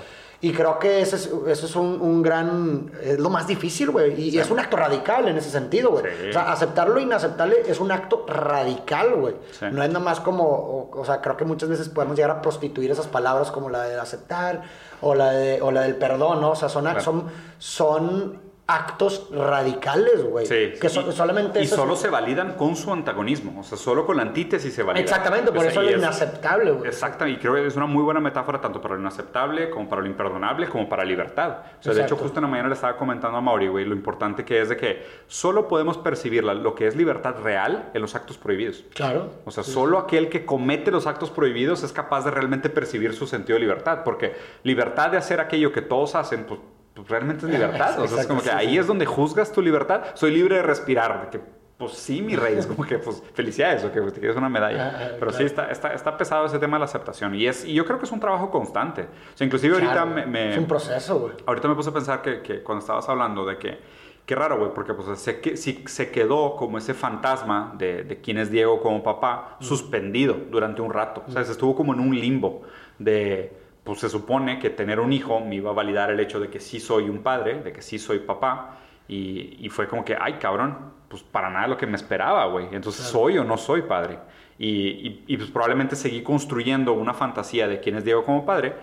[0.44, 4.20] Y creo que ese es, eso es un, un gran, es lo más difícil, güey,
[4.20, 6.04] y es un acto radical en ese sentido, güey.
[6.20, 6.28] Sí.
[6.30, 9.36] O sea, aceptar lo inaceptable es un acto radical, güey.
[9.52, 9.66] Sí.
[9.70, 12.42] No es nada más como, o, o sea, creo que muchas veces podemos llegar a
[12.42, 14.62] prostituir esas palabras como la de aceptar
[15.00, 16.50] o la, de, o la del perdón, ¿no?
[16.50, 17.00] O sea, son, Claro.
[17.00, 17.24] son,
[17.58, 20.46] son actos radicales, güey.
[20.46, 20.72] Sí.
[20.80, 23.60] Que so- Y- solamente Y solo es- se validan con su antagonismo.
[23.60, 25.02] O sea, solo con la antítesis se validan.
[25.02, 26.86] Exactamente, por O sea, eso es inaceptable, güey.
[26.86, 30.00] Exacto, y creo que es una muy buena metáfora tanto para lo inaceptable como para
[30.02, 31.58] lo imperdonable como para libertad.
[31.80, 33.94] O sea, de hecho, justo en la mañana le estaba comentando a Mauri, güey, lo
[33.94, 38.00] importante que es de que solo podemos percibir la- lo que es libertad real en
[38.00, 38.84] los actos prohibidos.
[38.94, 39.30] Claro.
[39.44, 43.26] O sea, solo aquel que comete los actos prohibidos es capaz de realmente percibir su
[43.26, 46.60] sentido de libertad, porque libertad de hacer aquello que todos hacen, pues,
[46.94, 48.00] pues, realmente es libertad.
[48.00, 48.78] O sea, es como que sí, ahí sí.
[48.78, 50.02] es donde juzgas tu libertad.
[50.14, 51.22] Soy libre de respirar.
[51.22, 51.44] de que,
[51.78, 54.48] pues sí, mi rey, es como que, pues, felicidades, o que pues, te quieres una
[54.48, 54.92] medalla.
[54.94, 55.46] Ah, ah, Pero sí, claro.
[55.46, 57.34] está, está, está pesado ese tema de la aceptación.
[57.34, 59.02] Y, es, y yo creo que es un trabajo constante.
[59.02, 61.32] O sea, inclusive ahorita Claro, me, me- Es un proceso, güey.
[61.44, 63.80] Ahorita me puse a pensar que, que cuando estabas hablando de que,
[64.24, 68.20] qué raro, güey, porque pues se, que, sí, se quedó como ese fantasma de, de
[68.20, 71.24] quién es Diego como papá suspendido durante un rato.
[71.26, 72.62] O sea, se estuvo como en un limbo
[73.00, 76.48] de, pues se supone que tener un hijo me iba a validar el hecho de
[76.48, 78.78] que sí soy un padre, de que sí soy papá.
[79.08, 82.66] Y, y fue como que, ay, cabrón, pues para nada lo que me esperaba, güey.
[82.72, 84.18] Entonces, ¿soy o no soy padre?
[84.58, 88.74] Y, y- y, pues probablemente seguí construyendo una fantasía de quién es Diego como padre,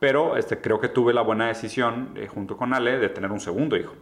[0.00, 3.40] pero este, creo que tuve la buena decisión, eh, junto con Ale, de tener un
[3.40, 3.94] segundo hijo.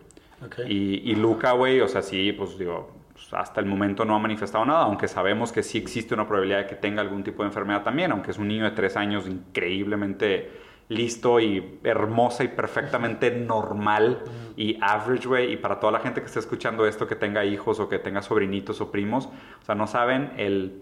[0.68, 4.18] Y, y Luca, güey, o sea, sí, pues digo, pues, hasta el momento no ha
[4.20, 7.48] manifestado nada, aunque sabemos que sí existe una probabilidad de que tenga algún tipo de
[7.48, 13.32] enfermedad también, aunque es un niño de tres años increíblemente listo y hermosa y perfectamente
[13.32, 14.22] normal
[14.56, 17.80] y average, güey, y para toda la gente que esté escuchando esto, que tenga hijos
[17.80, 20.80] o que tenga sobrinitos o primos, o sea, no saben el,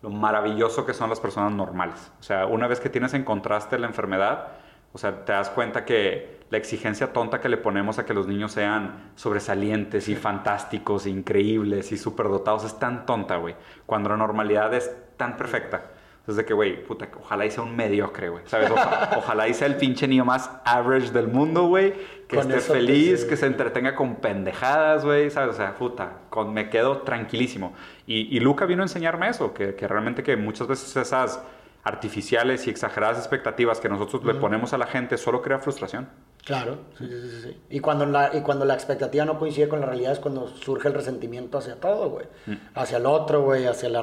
[0.00, 2.12] lo maravilloso que son las personas normales.
[2.20, 4.52] O sea, una vez que tienes en contraste la enfermedad,
[4.92, 8.26] o sea, te das cuenta que la exigencia tonta que le ponemos a que los
[8.28, 13.54] niños sean sobresalientes y fantásticos, e increíbles y superdotados es tan tonta, güey.
[13.86, 15.92] Cuando la normalidad es tan perfecta.
[16.18, 18.44] Entonces, de que, güey, puta, ojalá hice un mediocre, güey.
[18.46, 18.70] ¿Sabes?
[18.70, 21.94] Oja- ojalá hice el pinche niño más average del mundo, güey.
[22.28, 25.30] Que Con esté feliz, que se entretenga con pendejadas, güey.
[25.30, 25.54] ¿Sabes?
[25.54, 27.72] O sea, puta, con, me quedo tranquilísimo.
[28.06, 31.42] Y, y Luca vino a enseñarme eso, que, que realmente que muchas veces esas
[31.82, 36.08] artificiales y exageradas expectativas que nosotros le ponemos a la gente solo crea frustración.
[36.44, 37.60] Claro, sí, sí, sí.
[37.70, 40.88] Y cuando, la, y cuando la expectativa no coincide con la realidad es cuando surge
[40.88, 42.26] el resentimiento hacia todo, güey.
[42.46, 42.54] Mm.
[42.74, 44.00] Hacia el otro, güey, hacia la,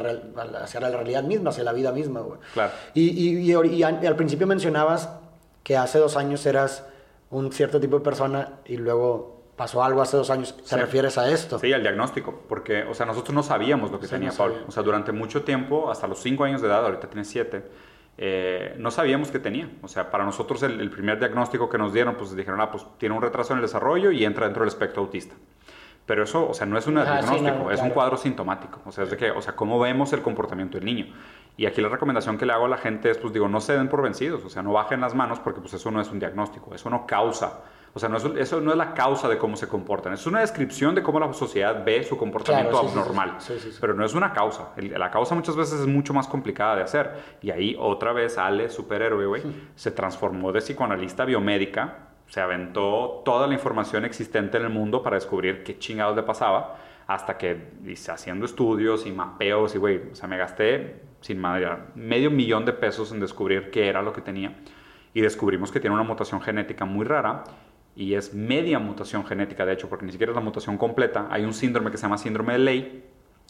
[0.62, 2.40] hacia la realidad misma, hacia la vida misma, güey.
[2.54, 2.72] Claro.
[2.94, 5.10] Y, y, y, al, principio mencionabas
[5.64, 6.86] que hace dos años eras
[7.30, 10.56] un cierto tipo de persona y luego pasó algo hace dos años.
[10.56, 10.76] ¿Te Sí.
[10.78, 11.60] refieres a esto?
[11.60, 14.56] Sí, al diagnóstico, porque, o sea, nosotros no sabíamos lo que Sí, tenía no Pablo.
[14.66, 17.26] O sea, durante mucho tiempo, hasta los 5 años de edad, ahorita tiene
[18.18, 19.70] 7, no sabíamos qué tenía.
[19.82, 22.86] O sea, para nosotros el, el primer diagnóstico que nos dieron, pues dijeron, ah, pues
[22.98, 25.36] tiene un retraso en el desarrollo y entra dentro del espectro autista.
[26.06, 27.94] Pero eso, o sea, no es un Ah, sí, diagnóstico, no, es un claro.
[27.94, 28.82] cuadro sintomático.
[28.86, 31.14] O sea, es de que, o sea, cómo vemos el comportamiento del niño.
[31.56, 33.74] Y aquí la recomendación que le hago a la gente es, pues digo, no se
[33.78, 36.18] den por vencidos, o sea, no bajen las manos porque pues eso no es un
[36.18, 37.60] diagnóstico, eso no causa,
[37.94, 40.42] o sea, no es, eso no es la causa de cómo se comportan, es una
[40.42, 43.78] descripción de cómo la sociedad ve su comportamiento Claro, sí, abnormal, sí, sí, sí.
[43.82, 44.70] pero no es una causa.
[44.78, 47.12] El- la causa muchas veces es mucho más complicada de hacer.
[47.42, 49.44] Y ahí otra vez Ale, superhéroe, güey,
[49.76, 55.16] se transformó de psicoanalista biomédica, se aventó toda la información existente en el mundo para
[55.16, 57.72] descubrir qué chingados le pasaba, hasta que
[58.08, 62.74] haciendo estudios y mapeos y, güey, o sea, me gasté sin madre medio millón de
[62.74, 64.54] pesos en descubrir qué era lo que tenía.
[65.12, 67.44] Y descubrimos que tiene una mutación genética muy rara
[67.96, 71.28] y es media mutación genética, de hecho, porque ni siquiera es la mutación completa.
[71.30, 73.04] Hay un síndrome que se llama síndrome de Ley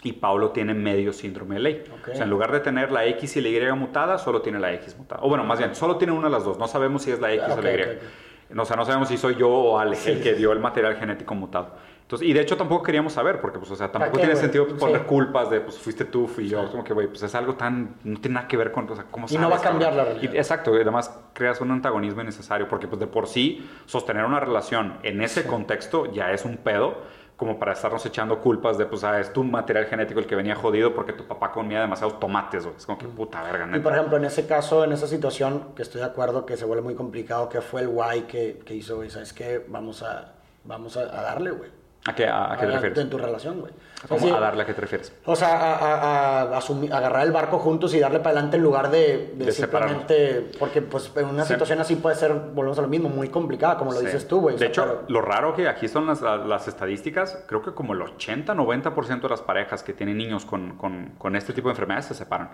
[0.04, 1.84] y Paulo tiene medio síndrome de Ley.
[2.12, 4.74] O sea, en lugar de tener la X y la Y mutada, solo tiene la
[4.74, 5.22] X mutada.
[5.24, 6.58] O bueno, más bien, solo tiene una de las dos.
[6.58, 8.58] No sabemos si es la X Ah, o la Y.
[8.58, 11.36] o sea, no sabemos si soy yo o Ale el que dio el material genético
[11.36, 11.76] mutado.
[12.10, 14.42] Entonces, y de hecho tampoco queríamos saber, porque pues, o sea, tampoco qué, tiene güey?
[14.42, 15.06] sentido poner Sí.
[15.06, 16.68] culpas de, pues fuiste tú, fui yo.
[16.72, 19.06] Como que, güey, pues es algo tan, no tiene nada que ver con, o sea,
[19.12, 19.98] ¿cómo Y no va a cambiar cabrón?
[20.08, 20.34] la realidad.
[20.34, 24.40] Y- exacto, y además creas un antagonismo innecesario, porque pues de por sí sostener una
[24.40, 26.96] relación en ese contexto ya es un pedo,
[27.38, 30.56] como para estarnos echando culpas de, pues, ah, es tu material genético el que venía
[30.56, 32.76] jodido porque tu papá comía demasiados tomates, güey.
[32.76, 33.84] Es como que puta verga, Y neta.
[33.84, 36.82] por ejemplo, en ese caso, en esa situación, que estoy de acuerdo que se vuelve
[36.82, 39.64] muy complicado, que fue el guay que, que hizo, güey, ¿sabes qué?
[39.68, 41.70] Vamos a, vamos a, a darle, güey.
[42.06, 42.98] ¿A qué, a, a qué te refieres?
[43.00, 43.74] En tu relación, güey.
[44.06, 45.14] O ¿Cómo sí, a darle a qué te refieres?
[45.26, 48.90] O sea, a, a- asumir- agarrar el barco juntos y darle para adelante en lugar
[48.90, 49.98] de, de De separarnos.
[50.08, 50.58] simplemente...
[50.58, 51.52] Porque pues en una Sí.
[51.54, 54.06] situación así puede ser, volvemos a lo mismo, muy complicada, como lo Sí.
[54.06, 54.56] dices tú, güey.
[54.56, 57.74] o De sea, hecho, pero- lo raro que aquí son las, las estadísticas, creo que
[57.74, 61.74] como el 80-90% de las parejas que tienen niños con, con- con este tipo de
[61.74, 62.52] enfermedades se separan.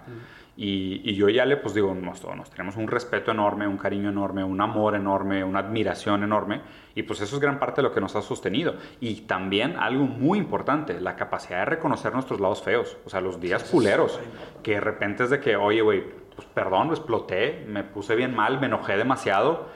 [0.58, 4.10] Y, y yo ya le, pues digo, nos, nos tenemos un respeto enorme, un cariño
[4.10, 6.62] enorme, un amor enorme, una admiración enorme.
[6.96, 8.76] Y pues eso es gran parte de lo que nos ha sostenido.
[9.02, 9.35] Y también
[9.78, 14.20] algo muy importante, la capacidad de reconocer nuestros lados feos, o sea, los días culeros,
[14.64, 16.04] que de repente es de que, oye, güey,
[16.36, 19.68] pues perdón, lo exploté, me puse bien mal, me enojé demasiado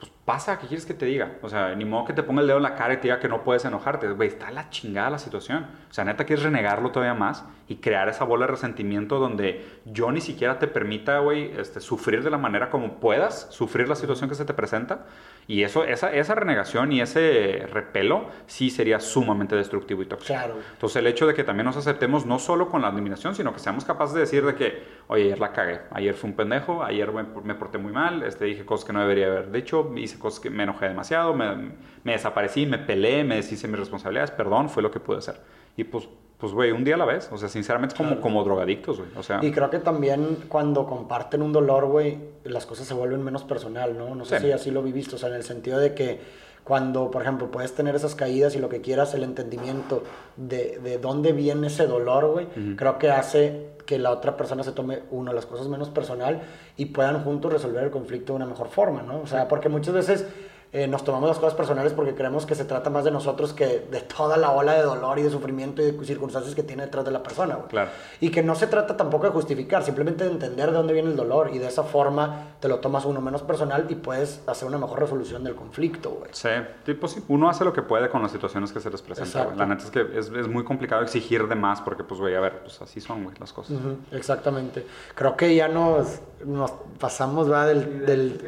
[0.00, 1.36] pues pasa, ¿qué quieres que te diga?
[1.42, 3.20] O sea, ni modo que te ponga el dedo en la cara y te diga
[3.20, 4.08] que no puedes enojarte.
[4.08, 5.66] Güey, está la chingada la situación.
[5.90, 10.10] O sea, neta quieres renegarlo todavía más y crear esa bola de resentimiento donde yo
[10.10, 14.28] ni siquiera te permita, güey, este, sufrir de la manera como puedas, sufrir la situación
[14.28, 15.06] que se te presenta.
[15.46, 20.34] Y eso, esa, esa renegación y ese repelo sí sería sumamente destructivo y tóxico.
[20.34, 20.56] Claro.
[20.72, 23.60] Entonces, el hecho de que también nos aceptemos no solo con la eliminación, sino que
[23.60, 27.12] seamos capaces de decir de que, oye, ayer la cagué, ayer fue un pendejo, ayer
[27.12, 30.40] me, me porté muy mal, este, dije cosas que no debería haber dicho, hice cosas
[30.40, 31.70] que me enojé demasiado, me,
[32.02, 35.36] me desaparecí, me peleé, me deshice mis responsabilidades, perdón, fue lo que pude hacer.
[35.76, 36.08] Y pues,
[36.38, 37.28] pues, güey, un día a la vez.
[37.32, 39.10] O sea, sinceramente es como, como drogadictos, güey.
[39.16, 43.22] O sea, Y creo que también cuando comparten un dolor, güey, las cosas se vuelven
[43.22, 44.14] menos personal, ¿no?
[44.14, 44.46] No sé Sí.
[44.46, 46.20] si así lo viviste, o sea, en el sentido de que
[46.64, 50.02] cuando, por ejemplo, puedes tener esas caídas y lo que quieras, el entendimiento
[50.36, 52.46] de, de dónde viene ese dolor, güey,
[52.76, 56.42] creo que hace que la otra persona se tome, uno, las cosas menos personal
[56.76, 59.20] y puedan juntos resolver el conflicto de una mejor forma, ¿no?
[59.20, 60.26] O sea, porque muchas veces
[60.72, 63.66] eh, nos tomamos las cosas personales porque creemos que se trata más de nosotros que
[63.90, 67.04] de toda la ola de dolor y de sufrimiento y de circunstancias que tiene detrás
[67.04, 67.68] de la persona, güey.
[67.68, 67.90] Claro.
[68.20, 71.16] Y que no se trata tampoco de justificar, simplemente de entender de dónde viene el
[71.16, 74.78] dolor y de esa forma te lo tomas uno menos personal y puedes hacer una
[74.78, 76.30] mejor resolución del conflicto, güey.
[76.32, 76.48] Sí,
[76.84, 79.58] tipo sí, uno hace lo que puede con las situaciones que se les presentan.
[79.58, 82.40] La neta es que es, es muy complicado exigir de más porque, pues, güey, a
[82.40, 83.76] ver, pues así son, güey, las cosas.
[83.76, 84.86] Ujú, exactamente.
[85.14, 88.06] Creo que ya nos, nos pasamos, va, del...
[88.06, 88.40] del...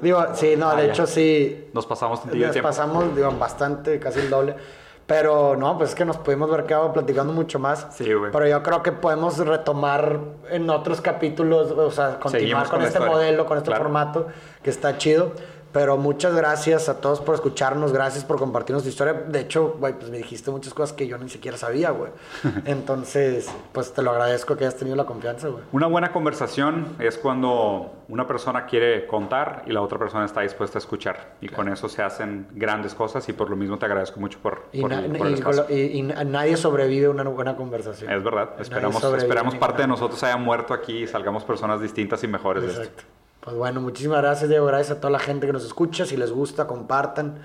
[0.00, 0.92] Digo, sí, no, Ah, de ya.
[0.92, 1.39] hecho sí,
[1.72, 4.54] Nos pasamos tantillo de nos pasamos, digo, bastante, casi el doble.
[5.06, 7.88] Pero no, pues es que nos pudimos ver quedado platicando mucho más.
[7.90, 8.30] Sí, güey.
[8.30, 10.20] Pero yo creo que podemos retomar
[10.50, 13.82] en otros capítulos, o sea, continuar Seguimos con, con este modelo, con este Claro.
[13.82, 14.26] formato,
[14.62, 15.32] que está chido.
[15.72, 19.12] Pero muchas gracias a todos por escucharnos, gracias por compartirnos tu historia.
[19.12, 22.10] De hecho, güey, pues me dijiste muchas cosas que yo ni siquiera sabía, güey.
[22.64, 25.62] Entonces, pues te lo agradezco que hayas tenido la confianza, güey.
[25.72, 30.78] Una buena conversación es cuando una persona quiere contar y la otra persona está dispuesta
[30.78, 31.34] a escuchar.
[31.40, 34.64] Y con eso se hacen grandes cosas y por lo mismo te agradezco mucho por,
[34.72, 35.66] Y, por el, por el y- espacio.
[35.68, 38.10] y- y na- nadie sobrevive a una buena conversación.
[38.10, 38.50] Es verdad.
[38.58, 42.82] Esperamos, esperamos parte de nosotros haya muerto aquí y salgamos personas distintas y mejores de
[42.82, 43.02] esto.
[43.40, 44.66] Pues bueno, muchísimas gracias, Diego.
[44.66, 46.04] Gracias a toda la gente que nos escucha.
[46.04, 47.38] Si les gusta, compartan.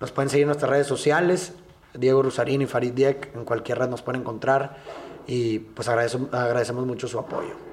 [0.00, 1.52] Nos pueden seguir en nuestras redes sociales.
[1.94, 3.34] Diego Rusarín y Farid Diek.
[3.34, 4.76] En cualquier red nos pueden encontrar.
[5.26, 7.67] Y pues agradecemos mucho su apoyo.